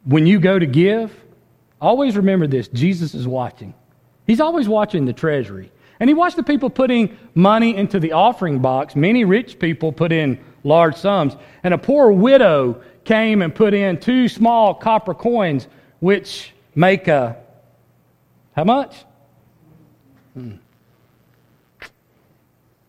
[0.09, 1.15] when you go to give,
[1.79, 3.73] always remember this Jesus is watching.
[4.25, 5.71] He's always watching the treasury.
[5.99, 8.95] And he watched the people putting money into the offering box.
[8.95, 11.35] Many rich people put in large sums.
[11.63, 15.67] And a poor widow came and put in two small copper coins,
[15.99, 17.37] which make a.
[18.55, 19.05] How much?
[20.33, 20.53] Hmm.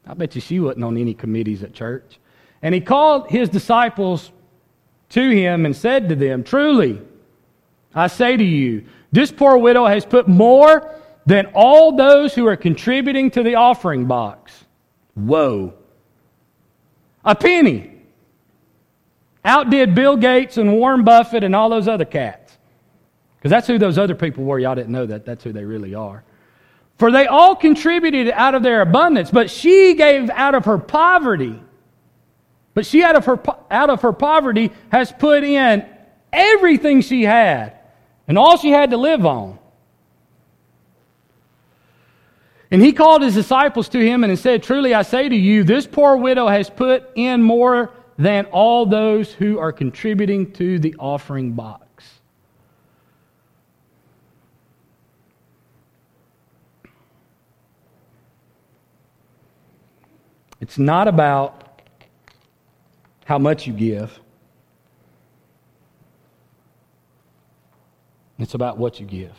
[0.06, 2.18] I bet you she wasn't on any committees at church.
[2.62, 4.30] And he called his disciples
[5.10, 7.00] to him and said to them, Truly,
[7.94, 10.94] I say to you, this poor widow has put more
[11.26, 14.64] than all those who are contributing to the offering box.
[15.14, 15.74] Whoa.
[17.24, 17.98] A penny.
[19.44, 22.56] Outdid Bill Gates and Warren Buffett and all those other cats.
[23.36, 24.58] Because that's who those other people were.
[24.58, 25.24] Y'all didn't know that.
[25.24, 26.22] That's who they really are.
[26.98, 31.58] For they all contributed out of their abundance, but she gave out of her poverty.
[32.74, 35.86] But she, out of her, out of her poverty, has put in
[36.32, 37.79] everything she had
[38.30, 39.58] and all she had to live on.
[42.70, 45.84] And he called his disciples to him and said, Truly I say to you, this
[45.84, 51.54] poor widow has put in more than all those who are contributing to the offering
[51.54, 52.20] box.
[60.60, 61.82] It's not about
[63.24, 64.20] how much you give.
[68.40, 69.32] It's about what you give.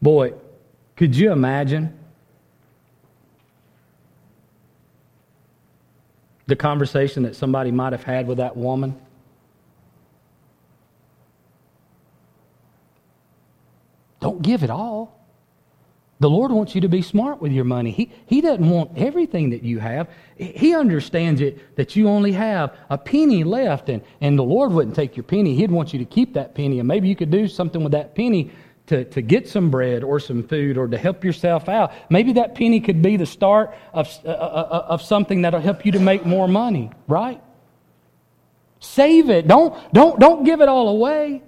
[0.00, 0.32] Boy,
[0.96, 1.98] could you imagine
[6.46, 8.98] the conversation that somebody might have had with that woman?
[14.20, 15.20] Don't give it all.
[16.20, 17.90] The Lord wants you to be smart with your money.
[17.90, 20.10] He, he doesn't want everything that you have.
[20.36, 24.94] He understands it that you only have a penny left, and, and the Lord wouldn't
[24.94, 25.54] take your penny.
[25.54, 28.14] He'd want you to keep that penny, and maybe you could do something with that
[28.14, 28.50] penny
[28.88, 31.92] to, to get some bread or some food or to help yourself out.
[32.10, 35.86] Maybe that penny could be the start of, uh, uh, uh of something that'll help
[35.86, 37.40] you to make more money, right?
[38.80, 39.48] Save it.
[39.48, 41.42] Don't, don't, don't give it all away.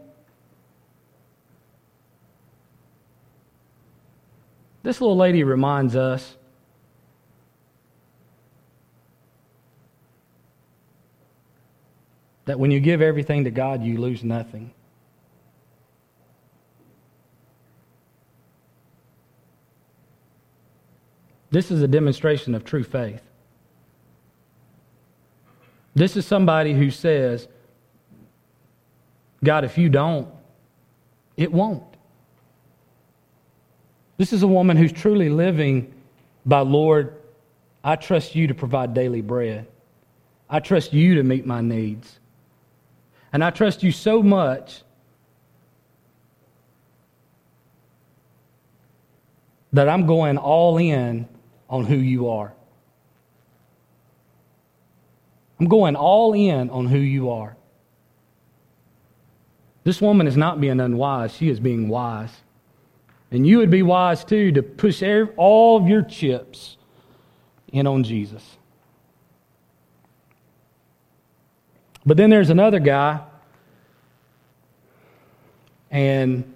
[4.82, 6.36] This little lady reminds us
[12.44, 14.72] that when you give everything to God, you lose nothing.
[21.50, 23.20] This is a demonstration of true faith.
[25.94, 27.46] This is somebody who says,
[29.44, 30.28] God, if you don't,
[31.36, 31.91] it won't.
[34.16, 35.92] This is a woman who's truly living
[36.44, 37.14] by, Lord,
[37.82, 39.66] I trust you to provide daily bread.
[40.48, 42.18] I trust you to meet my needs.
[43.32, 44.82] And I trust you so much
[49.72, 51.26] that I'm going all in
[51.70, 52.52] on who you are.
[55.58, 57.56] I'm going all in on who you are.
[59.84, 62.32] This woman is not being unwise, she is being wise.
[63.32, 65.02] And you would be wise too to push
[65.36, 66.76] all of your chips
[67.72, 68.44] in on Jesus.
[72.04, 73.20] But then there's another guy,
[75.90, 76.52] and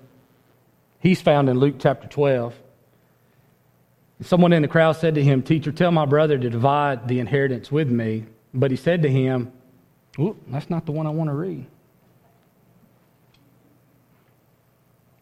[1.01, 2.55] he's found in Luke chapter 12.
[4.21, 7.73] Someone in the crowd said to him, Teacher, tell my brother to divide the inheritance
[7.73, 8.27] with me.
[8.53, 9.53] But he said to him,
[10.49, 11.67] That's not the one I want to read.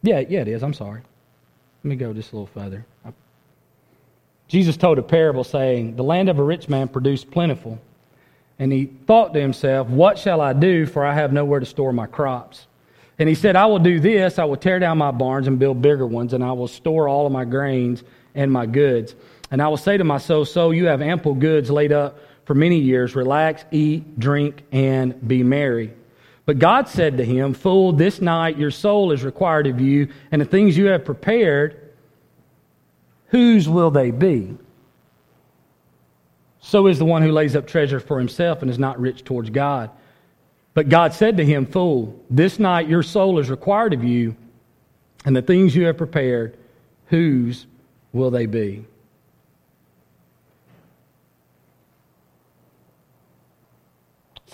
[0.01, 0.63] Yeah, yeah, it is.
[0.63, 1.01] I'm sorry.
[1.85, 2.83] Let me go just a little further.
[4.47, 7.79] Jesus told a parable saying, The land of a rich man produced plentiful.
[8.57, 10.87] And he thought to himself, What shall I do?
[10.87, 12.65] For I have nowhere to store my crops.
[13.19, 15.83] And he said, I will do this I will tear down my barns and build
[15.83, 18.01] bigger ones, and I will store all of my grains
[18.33, 19.13] and my goods.
[19.51, 22.55] And I will say to my soul, So you have ample goods laid up for
[22.55, 23.15] many years.
[23.15, 25.93] Relax, eat, drink, and be merry.
[26.45, 30.41] But God said to him, Fool, this night your soul is required of you, and
[30.41, 31.93] the things you have prepared,
[33.27, 34.55] whose will they be?
[36.59, 39.49] So is the one who lays up treasure for himself and is not rich towards
[39.49, 39.89] God.
[40.73, 44.35] But God said to him, Fool, this night your soul is required of you,
[45.25, 46.57] and the things you have prepared,
[47.07, 47.65] whose
[48.13, 48.85] will they be?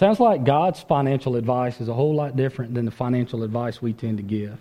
[0.02, 3.94] Sounds like God's financial advice is a whole lot different than the financial advice we
[3.94, 4.58] tend to give.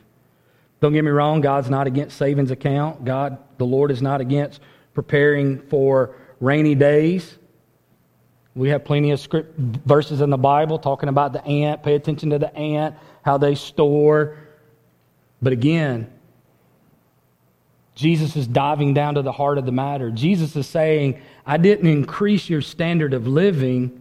[0.82, 3.07] Don't get me wrong, God's not against savings account.
[3.07, 4.61] God, the Lord is not against
[4.93, 7.38] preparing for rainy days.
[8.55, 11.82] We have plenty of script verses in the Bible talking about the ant.
[11.82, 14.36] Pay attention to the ant, how they store.
[15.41, 16.12] But again,
[17.95, 20.11] Jesus is diving down to the heart of the matter.
[20.11, 23.99] Jesus is saying, I didn't increase your standard of living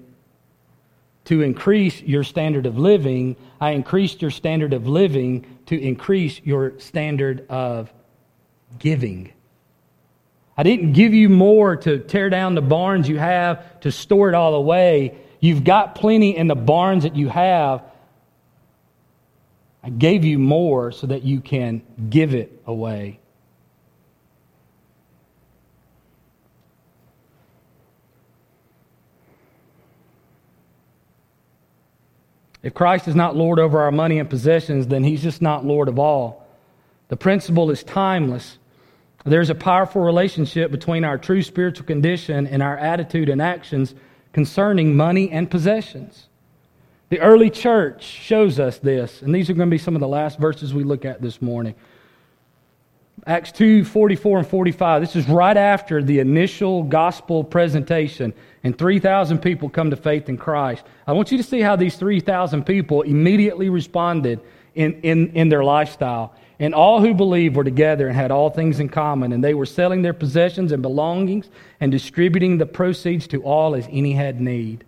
[1.30, 6.80] to increase your standard of living, I increased your standard of living to increase your
[6.80, 7.94] standard of
[8.80, 9.32] giving.
[10.58, 14.34] I didn't give you more to tear down the barns you have to store it
[14.34, 15.20] all away.
[15.40, 17.84] You've got plenty in the barns that you have.
[19.84, 23.19] I gave you more so that you can give it away.
[32.62, 35.88] If Christ is not Lord over our money and possessions, then he's just not Lord
[35.88, 36.46] of all.
[37.08, 38.58] The principle is timeless.
[39.26, 43.96] There's a powerful relationship between our true spiritual condition and our attitude and actions
[44.34, 46.28] concerning money and possessions.
[47.10, 50.08] The early church shows us this, and these are going to be some of the
[50.08, 51.76] last verses we look at this morning.
[53.26, 55.02] Acts 2 44 and 45.
[55.02, 60.38] This is right after the initial gospel presentation, and 3,000 people come to faith in
[60.38, 60.84] Christ.
[61.08, 64.40] I want you to see how these 3,000 people immediately responded
[64.76, 66.34] in, in, in their lifestyle.
[66.60, 69.66] And all who believed were together and had all things in common, and they were
[69.66, 71.50] selling their possessions and belongings
[71.80, 74.84] and distributing the proceeds to all as any had need.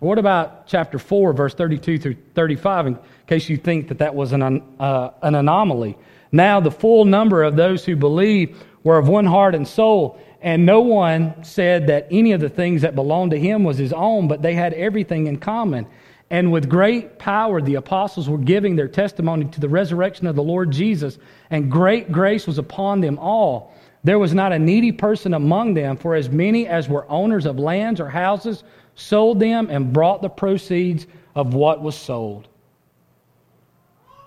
[0.00, 4.30] What about chapter 4, verse 32 through 35, in case you think that that was
[4.32, 5.98] an, uh, an anomaly?
[6.30, 10.20] Now, the full number of those who believed were of one heart and soul.
[10.40, 13.92] And no one said that any of the things that belonged to him was his
[13.92, 15.86] own, but they had everything in common.
[16.30, 20.42] And with great power, the apostles were giving their testimony to the resurrection of the
[20.44, 21.18] Lord Jesus,
[21.50, 23.74] and great grace was upon them all.
[24.04, 27.58] There was not a needy person among them, for as many as were owners of
[27.58, 28.62] lands or houses
[28.98, 32.48] sold them and brought the proceeds of what was sold.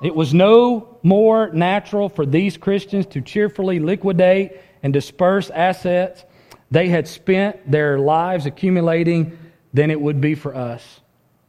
[0.01, 6.23] It was no more natural for these Christians to cheerfully liquidate and disperse assets
[6.71, 9.37] they had spent their lives accumulating
[9.73, 11.01] than it would be for us.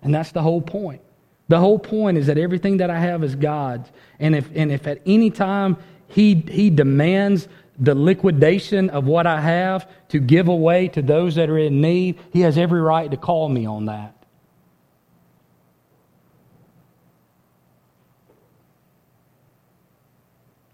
[0.02, 1.00] And that's the whole point.
[1.48, 3.88] The whole point is that everything that I have is God's.
[4.18, 5.76] And if, and if at any time
[6.08, 7.46] he, he demands
[7.78, 12.18] the liquidation of what I have to give away to those that are in need,
[12.34, 14.14] He has every right to call me on that.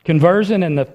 [0.03, 0.93] Conversion and the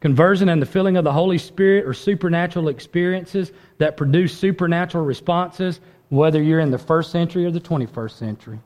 [0.00, 5.78] Conversion and the filling of the Holy Spirit are supernatural experiences that produce supernatural responses,
[6.08, 8.58] whether you're in the first century or the 21st century.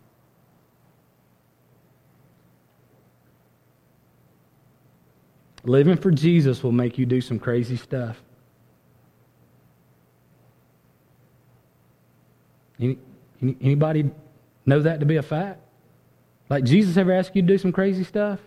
[5.66, 8.16] Living for Jesus will make you do some crazy stuff.
[12.78, 12.98] Any,
[13.42, 14.10] anybody
[14.64, 15.60] know that to be a fact?
[16.48, 18.38] Like Jesus ever asked you to do some crazy stuff?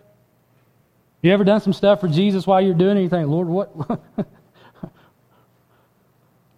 [1.22, 3.28] You ever done some stuff for Jesus while you're doing anything?
[3.28, 4.00] Lord, what?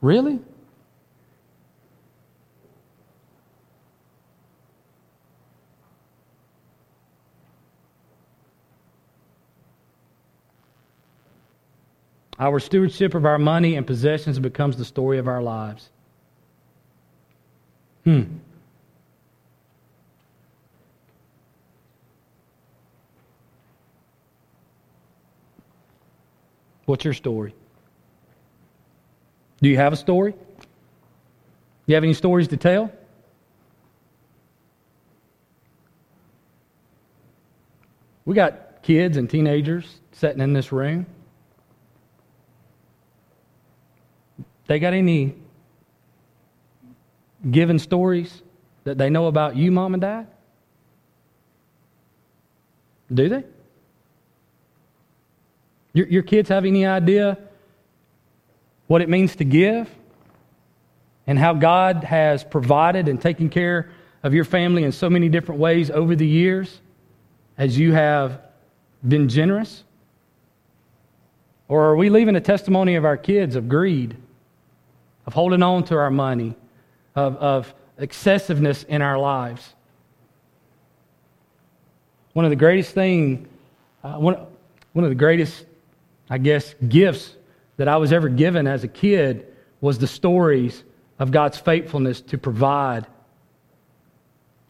[0.01, 0.39] really?
[12.41, 15.91] Our stewardship of our money and possessions becomes the story of our lives.
[18.03, 18.23] Hmm.
[26.85, 27.53] What's your story?
[29.61, 30.31] Do you have a story?
[30.31, 30.37] Do
[31.85, 32.91] you have any stories to tell?
[38.25, 41.05] We got kids and teenagers sitting in this room.
[44.71, 45.35] They got any
[47.51, 48.41] given stories
[48.85, 50.27] that they know about you, mom and dad?
[53.13, 53.43] Do they?
[55.91, 57.37] Your, your kids have any idea
[58.87, 59.93] what it means to give
[61.27, 63.91] and how God has provided and taken care
[64.23, 66.79] of your family in so many different ways over the years
[67.57, 68.39] as you have
[69.05, 69.83] been generous?
[71.67, 74.15] Or are we leaving a testimony of our kids of greed?
[75.25, 76.55] Of holding on to our money,
[77.15, 79.75] of, of excessiveness in our lives.
[82.33, 83.47] One of the greatest things,
[84.03, 84.37] uh, one,
[84.93, 85.65] one of the greatest,
[86.29, 87.35] I guess, gifts
[87.77, 89.47] that I was ever given as a kid
[89.81, 90.83] was the stories
[91.19, 93.05] of God's faithfulness to provide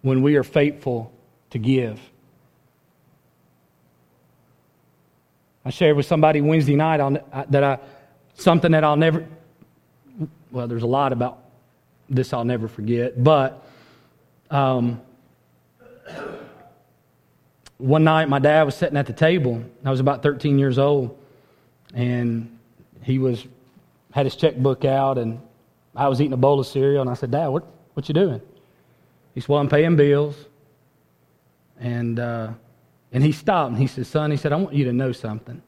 [0.02, 1.12] when we are faithful
[1.52, 2.00] to give.
[5.64, 7.80] I shared with somebody Wednesday night on, that I
[8.34, 9.28] something that I'll never
[10.52, 11.40] well, there's a lot about
[12.10, 13.66] this I'll never forget, but
[14.50, 15.02] um,
[17.78, 19.64] one night my dad was sitting at the table.
[19.84, 21.18] I was about 13 years old,
[21.94, 22.58] and
[23.04, 23.46] he was
[24.12, 25.40] had his checkbook out, and
[25.96, 28.42] I was eating a bowl of cereal, and I said, "Dad, what what you doing?"
[29.34, 30.36] He said, "Well, I'm paying bills."
[31.80, 32.50] And uh,
[33.12, 35.62] and he stopped and he said, "Son," he said, "I want you to know something."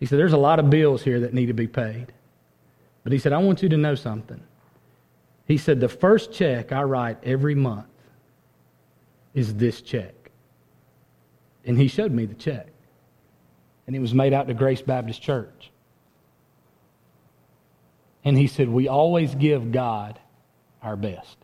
[0.00, 2.12] He said, "There's a lot of bills here that need to be paid."
[3.02, 4.40] But he said, I want you to know something.
[5.46, 7.86] He said, The first check I write every month
[9.34, 10.14] is this check.
[11.64, 12.68] And he showed me the check.
[13.86, 15.70] And it was made out to Grace Baptist Church.
[18.24, 20.18] And he said, We always give God
[20.82, 21.36] our best.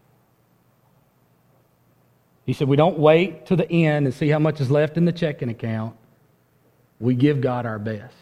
[2.44, 5.04] He said, We don't wait to the end and see how much is left in
[5.04, 5.96] the checking account.
[7.00, 8.14] We give God our best.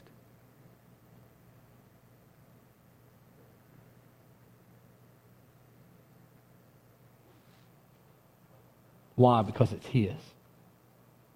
[9.16, 9.42] Why?
[9.42, 10.12] Because it's His.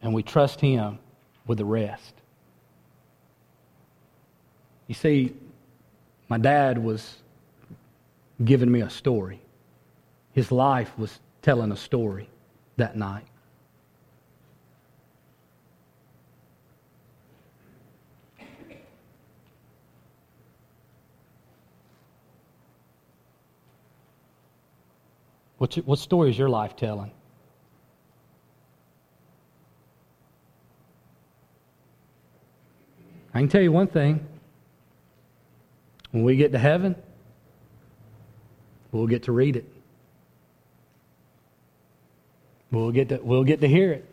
[0.03, 0.99] And we trust Him
[1.47, 2.15] with the rest.
[4.87, 5.35] You see,
[6.29, 7.17] my dad was
[8.45, 9.41] giving me a story.
[10.33, 12.29] His life was telling a story
[12.77, 13.25] that night.
[25.59, 27.11] What's, what story is your life telling?
[33.35, 34.27] I can tell you one thing.
[36.11, 36.97] When we get to heaven,
[38.93, 39.71] we'll get to read it.
[42.71, 44.05] We'll get to, we'll get to hear it.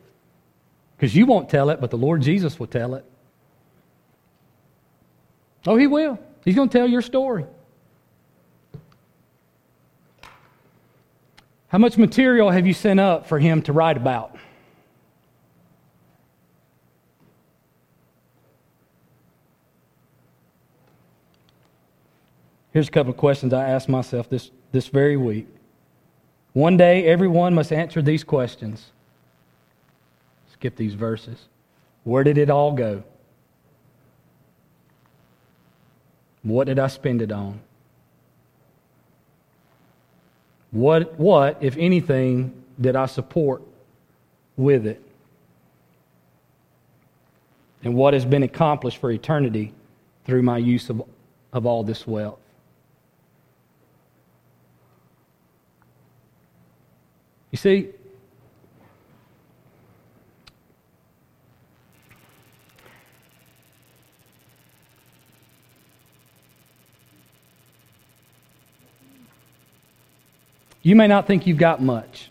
[0.96, 3.06] Because you won't tell it, but the Lord Jesus will tell it.
[5.68, 6.20] Oh, He will.
[6.44, 7.46] He's going to tell your story.
[11.68, 14.35] How much material have you sent up for Him to write about?
[22.76, 25.48] Here's a couple of questions I asked myself this, this very week.
[26.52, 28.92] One day, everyone must answer these questions.
[30.52, 31.48] Skip these verses.
[32.04, 33.02] Where did it all go?
[36.44, 37.62] What did I spend it on?
[40.72, 43.62] What, what, if anything, did I support
[44.58, 45.02] with it?
[47.86, 49.72] And what has been accomplished for eternity
[50.26, 51.04] through my use of,
[51.54, 52.40] of all this wealth?
[57.56, 57.90] You see,
[70.84, 72.30] you may not think you've got much.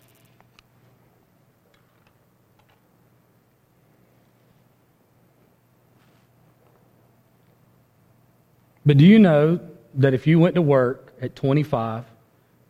[8.85, 9.59] But do you know
[9.95, 12.05] that if you went to work at 25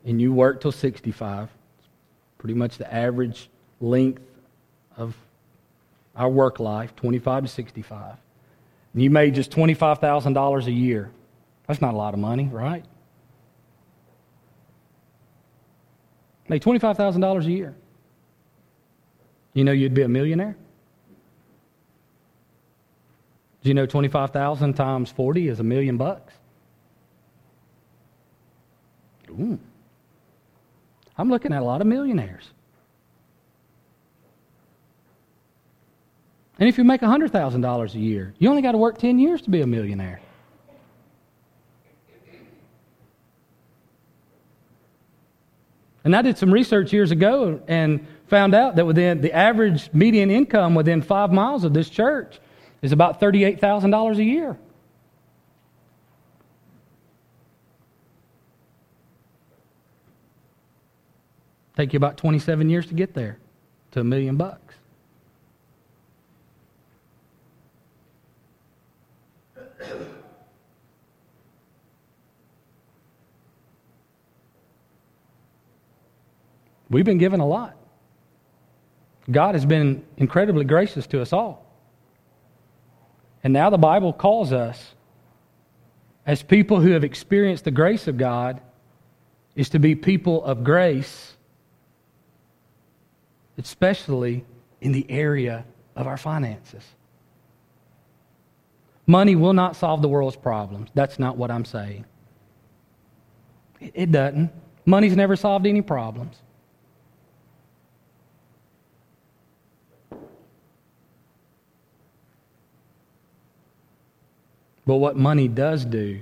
[0.05, 1.49] and you worked till 65,
[2.45, 3.49] pretty much the average
[3.81, 4.21] length
[4.99, 5.17] of
[6.15, 8.17] our work life, 25 to 65.
[8.93, 11.11] And you made just $25,000 a year.
[11.67, 12.85] That's not a lot of money, right?
[16.47, 17.75] Made $25,000 a year.
[19.55, 20.55] You know you'd be a millionaire?
[23.63, 26.35] Do you know 25,000 times 40 is a million bucks?
[29.31, 29.59] Ooh.
[31.17, 32.51] I'm looking at a lot of millionaires.
[36.59, 39.51] And if you make $100,000 a year, you only got to work 10 years to
[39.51, 40.21] be a millionaire.
[46.05, 50.31] And I did some research years ago and found out that within the average median
[50.31, 52.39] income within five miles of this church
[52.83, 54.59] is about $38,000 a year.
[61.77, 63.39] Take you about 27 years to get there
[63.91, 64.75] to a million bucks.
[76.91, 77.77] We've been given a lot.
[79.31, 81.65] God has been incredibly gracious to us all.
[83.43, 84.95] And now the Bible calls us,
[86.25, 88.61] as people who have experienced the grace of God,
[89.57, 91.34] is to be people of grace
[93.59, 94.45] especially
[94.81, 95.65] in the area
[95.97, 96.85] of our finances.
[99.07, 100.91] Money will not solve the world's problems.
[100.95, 102.07] That's not what I'm saying.
[103.81, 104.51] It doesn't.
[104.87, 106.37] Money's never solved any problems.
[114.87, 116.21] But what money does do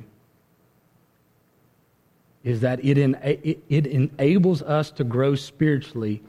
[2.45, 6.23] is that it, ena- it, it enables us to grow spiritually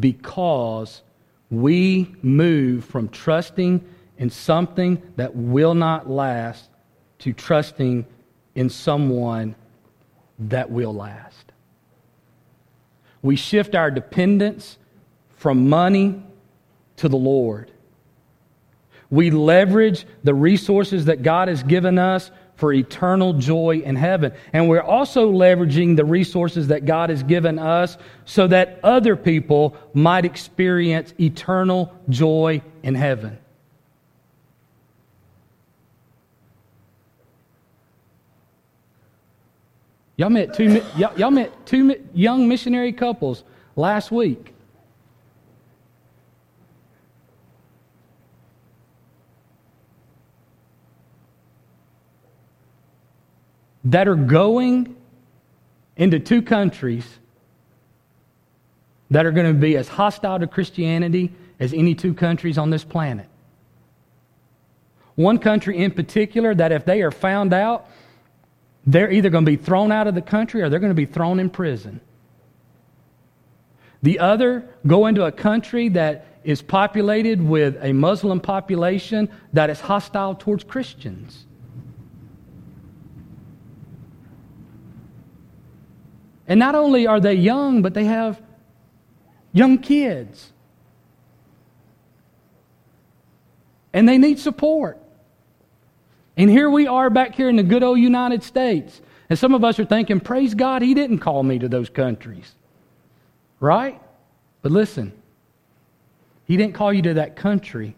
[0.00, 1.02] because
[1.50, 3.84] we move from trusting
[4.18, 6.70] in something that will not last
[7.18, 8.06] to trusting
[8.54, 9.54] in someone
[10.38, 11.52] that will last.
[13.22, 14.78] We shift our dependence
[15.36, 16.22] from money
[16.96, 17.70] to the Lord.
[19.10, 22.30] We leverage the resources that God has given us
[22.62, 24.32] for eternal joy in heaven.
[24.52, 29.76] And we're also leveraging the resources that God has given us so that other people
[29.94, 33.36] might experience eternal joy in heaven.
[40.16, 43.42] Y'all met two, y'all met two young missionary couples
[43.74, 44.54] last week.
[53.84, 54.96] That are going
[55.96, 57.06] into two countries
[59.10, 62.82] that are going to be as hostile to Christianity as any two countries on this
[62.82, 63.28] planet.
[65.14, 67.88] One country in particular that if they are found out,
[68.86, 71.06] they're either going to be thrown out of the country or they're going to be
[71.06, 72.00] thrown in prison.
[74.02, 79.80] The other go into a country that is populated with a Muslim population that is
[79.80, 81.46] hostile towards Christians.
[86.52, 88.38] And not only are they young, but they have
[89.54, 90.52] young kids.
[93.94, 94.98] And they need support.
[96.36, 99.00] And here we are back here in the good old United States.
[99.30, 102.54] And some of us are thinking, praise God, He didn't call me to those countries.
[103.58, 103.98] Right?
[104.60, 105.14] But listen,
[106.44, 107.96] He didn't call you to that country,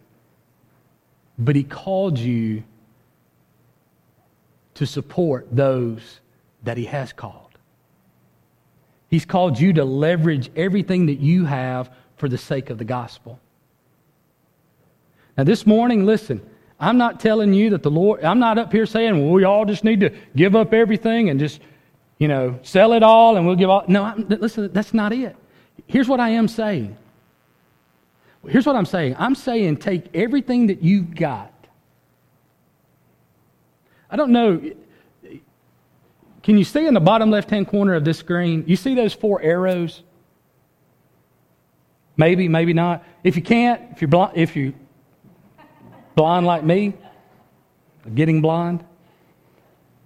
[1.41, 2.63] but He called you
[4.75, 6.21] to support those
[6.63, 7.44] that He has called.
[9.15, 13.39] He's called you to leverage everything that you have for the sake of the gospel.
[15.39, 16.45] Now, this morning, listen,
[16.81, 19.67] I'm not telling you that the Lord, I'm not up here saying, well, we all
[19.67, 21.61] just need to give up everything and just,
[22.19, 23.85] you know, sell it all and we'll give all.
[23.87, 25.37] No, I'm, listen, that's not it.
[25.87, 26.97] Here's what I am saying.
[28.49, 29.15] Here's what I'm saying.
[29.17, 31.53] I'm saying take everything that you've got.
[34.11, 34.73] I don't know.
[36.45, 38.65] Can you see in the bottom left hand corner of this screen?
[38.67, 40.03] You see those four arrows?
[42.19, 43.03] Maybe, maybe not.
[43.25, 44.75] If you can't, if you're blind, if you
[46.15, 46.93] blind like me,
[48.15, 48.85] getting blind,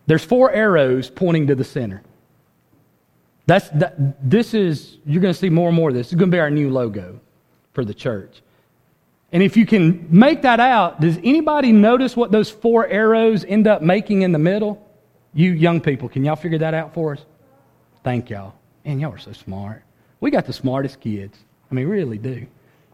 [0.06, 2.02] there's four arrows pointing to the center.
[3.46, 6.08] That's, that, this is, you're going to see more and more of this.
[6.08, 7.20] Is going to be our new logo
[7.72, 8.42] for the church.
[9.32, 13.66] And if you can make that out, does anybody notice what those four arrows end
[13.66, 14.87] up making in the middle?
[15.34, 17.24] You young people, can y'all figure that out for us?
[18.02, 18.54] Thank y'all.
[18.84, 19.82] Man, y'all are so smart.
[20.20, 21.38] We got the smartest kids.
[21.70, 22.46] I mean, really do.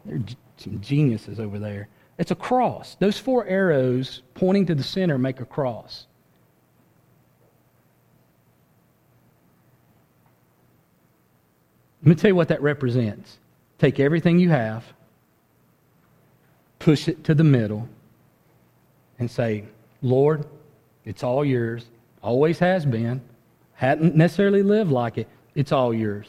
[0.05, 0.20] They're
[0.57, 1.89] some geniuses over there.
[2.18, 2.97] It's a cross.
[2.99, 6.07] Those four arrows pointing to the center make a cross.
[12.03, 13.39] Let me tell you what that represents.
[13.78, 14.85] Take everything you have,
[16.78, 17.89] push it to the middle,
[19.18, 19.64] and say,
[20.03, 20.45] Lord,
[21.05, 21.87] it's all yours.
[22.24, 23.20] Always has been.
[23.74, 25.28] Hadn't necessarily lived like it.
[25.54, 26.26] It's all yours.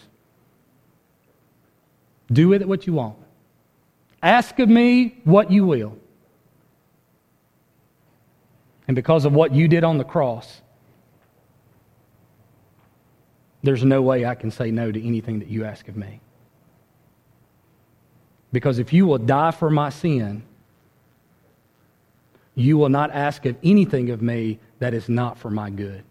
[2.32, 3.16] Do with it what you want.
[4.22, 5.98] Ask of me what you will.
[8.90, 10.62] And because of what you did on the cross,
[13.64, 16.20] there's no way I can say no to anything that you ask of me.
[18.52, 20.44] Because if you will die for my sin,
[22.56, 26.04] you will not ask of anything of me that is not for my good.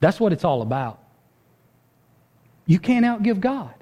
[0.00, 0.98] That's what it's all about.
[2.66, 3.74] You can't outgive God.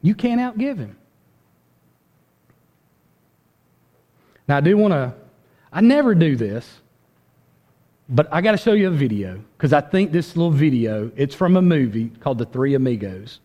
[0.00, 0.96] You can't outgive Him.
[4.46, 5.12] Now, I do want to,
[5.70, 6.80] I never do this,
[8.08, 11.34] but I got to show you a video because I think this little video, it's
[11.34, 13.40] from a movie called The Three Amigos.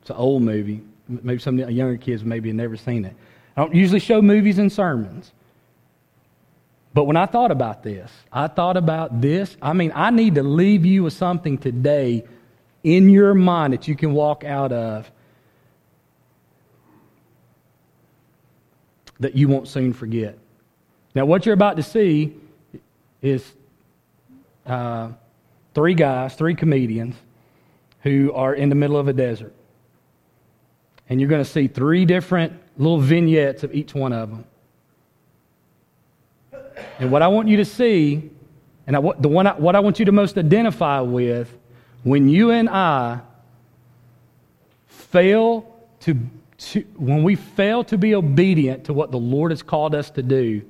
[0.00, 0.82] It's an old movie.
[1.08, 3.14] Maybe some of the younger kids maybe have never seen it.
[3.56, 5.32] I don't usually show movies and sermons.
[6.92, 9.56] But when I thought about this, I thought about this.
[9.62, 12.24] I mean, I need to leave you with something today
[12.82, 15.10] in your mind that you can walk out of
[19.20, 20.38] that you won't soon forget.
[21.14, 22.34] Now, what you're about to see
[23.20, 23.44] is
[24.66, 25.10] uh,
[25.74, 27.14] three guys, three comedians
[28.02, 29.54] who are in the middle of a desert.
[31.10, 34.44] And you're going to see three different little vignettes of each one of them.
[36.98, 38.30] And what I want you to see,
[38.86, 41.54] and I, the one I, what I want you to most identify with,
[42.04, 43.20] when you and I
[44.86, 46.16] fail to,
[46.58, 50.22] to, when we fail to be obedient to what the Lord has called us to
[50.22, 50.62] do,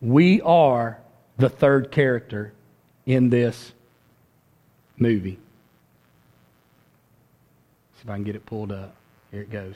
[0.00, 0.98] we are
[1.38, 2.52] the third character
[3.06, 3.72] in this
[4.98, 5.38] movie.
[7.96, 8.96] See if I can get it pulled up.
[9.34, 9.74] Here it goes.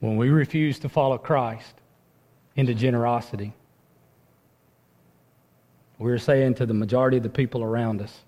[0.00, 1.74] When we refuse to follow Christ
[2.56, 3.52] into generosity,
[5.98, 8.20] we're saying to the majority of the people around us,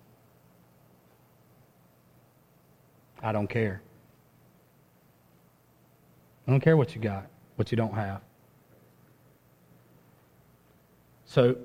[3.22, 3.80] I don't care.
[6.46, 8.20] I don't care what you got, what you don't have.
[11.24, 11.56] So,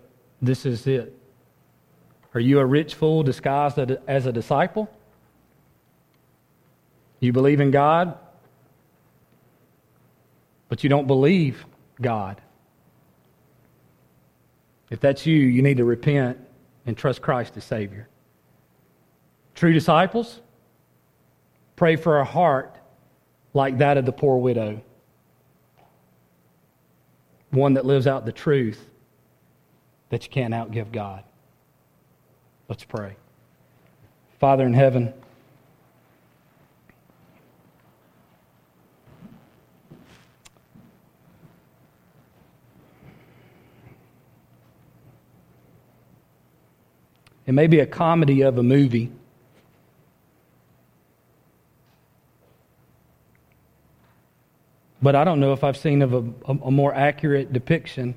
[0.41, 1.14] this is it.
[2.34, 4.89] Are you a rich fool disguised as a disciple?
[7.20, 8.18] You believe in God,
[10.70, 11.65] but you don't believe
[12.01, 12.41] God.
[14.89, 16.39] If that's you, you need to repent
[16.86, 18.07] and trust Christ as Savior.
[19.55, 20.39] True disciples,
[21.76, 22.78] pray for a heart
[23.53, 24.82] like that of the poor widow,
[27.51, 28.88] one that lives out the truth
[30.09, 31.24] that you can't outgive God.
[32.70, 33.15] Let's pray.
[34.39, 35.13] Father in heaven,
[47.47, 49.09] It may be a comedy of a movie.
[55.01, 58.15] But I don't know if I've seen of a, a, more accurate depiction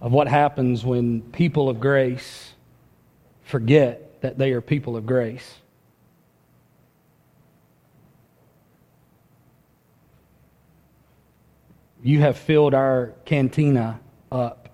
[0.00, 2.52] of what happens when people of grace
[3.42, 5.56] forget that they are people of grace.
[12.04, 13.98] You have filled our cantina
[14.30, 14.68] up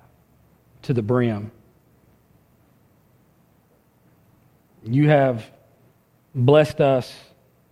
[0.82, 1.50] to the brim.
[4.90, 5.44] You have
[6.34, 7.14] blessed us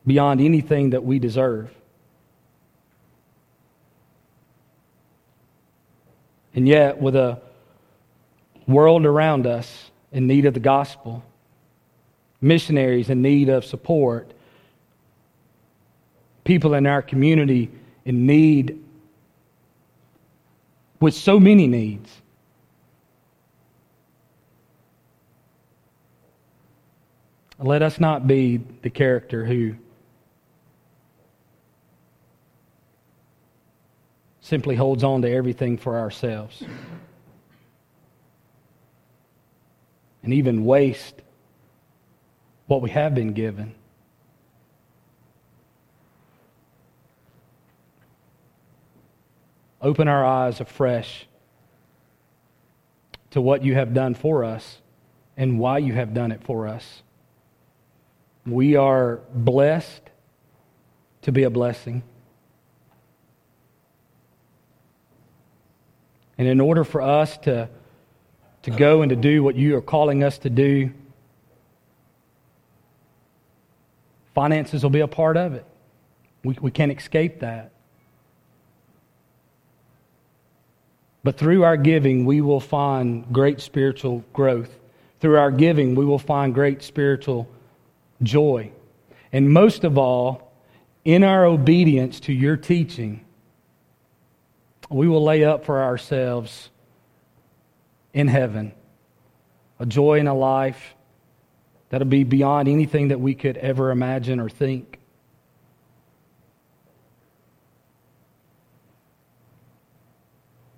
[0.07, 1.71] beyond anything that we deserve.
[6.55, 7.41] And yet, with a
[8.67, 11.23] world around us in need of the gospel,
[12.41, 14.33] missionaries in need of support,
[16.45, 17.71] people in our community
[18.05, 18.83] in need
[21.01, 22.11] with so many needs.
[27.59, 29.77] Let us not be the character who
[34.41, 36.63] simply holds on to everything for ourselves
[40.23, 41.23] and even waste
[42.67, 43.75] what we have been given.
[49.81, 51.27] Open our eyes afresh
[53.31, 54.79] to what you have done for us
[55.37, 57.03] and why you have done it for us.
[58.47, 60.03] We are blessed
[61.23, 62.05] to be a blessing.
[66.39, 67.69] And in order for us to,
[68.63, 70.93] to go and to do what you are calling us to do,
[74.35, 75.65] finances will be a part of it.
[76.45, 77.73] We, we can't escape that.
[81.25, 84.79] But through our giving, we will find great spiritual growth.
[85.19, 87.49] Through our giving, we will find great spiritual
[88.23, 88.71] joy.
[89.33, 90.53] And most of all,
[91.05, 93.25] in our obedience to your teaching,
[94.89, 96.71] we will lay up for ourselves
[98.13, 98.73] in heaven
[99.79, 100.95] a joy in a life
[101.89, 104.99] that'll be beyond anything that we could ever imagine or think.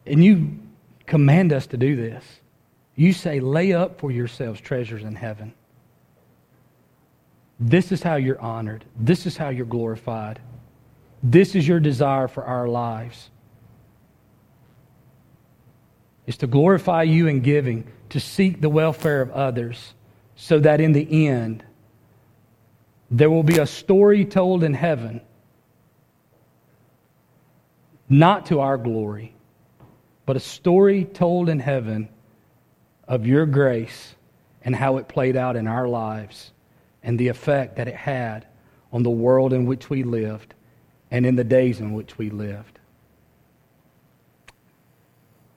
[0.05, 0.59] And you
[1.07, 2.25] command us to do this.
[2.97, 5.55] You say, lay up for yourselves treasures in heaven.
[7.61, 8.85] This is how you're honored.
[8.97, 10.39] This is how you're glorified.
[11.23, 13.31] This is your desire for our lives.
[16.27, 19.95] Is to glorify you in giving, to seek the welfare of others,
[20.37, 21.65] so that in the end,
[23.11, 25.21] there will be a story told in heaven,
[28.09, 29.35] not to our glory,
[30.27, 32.09] but a story told in heaven
[33.09, 34.15] of your grace
[34.63, 36.53] and how it played out in our lives
[37.03, 38.47] and the effect that it had
[38.93, 40.55] on the world in which we lived
[41.11, 42.79] and in the days in which we lived.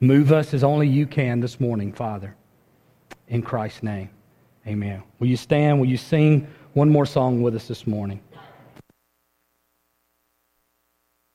[0.00, 2.34] Move us as only you can this morning, Father.
[3.28, 4.10] In Christ's name,
[4.66, 5.02] amen.
[5.18, 5.78] Will you stand?
[5.78, 8.20] Will you sing one more song with us this morning?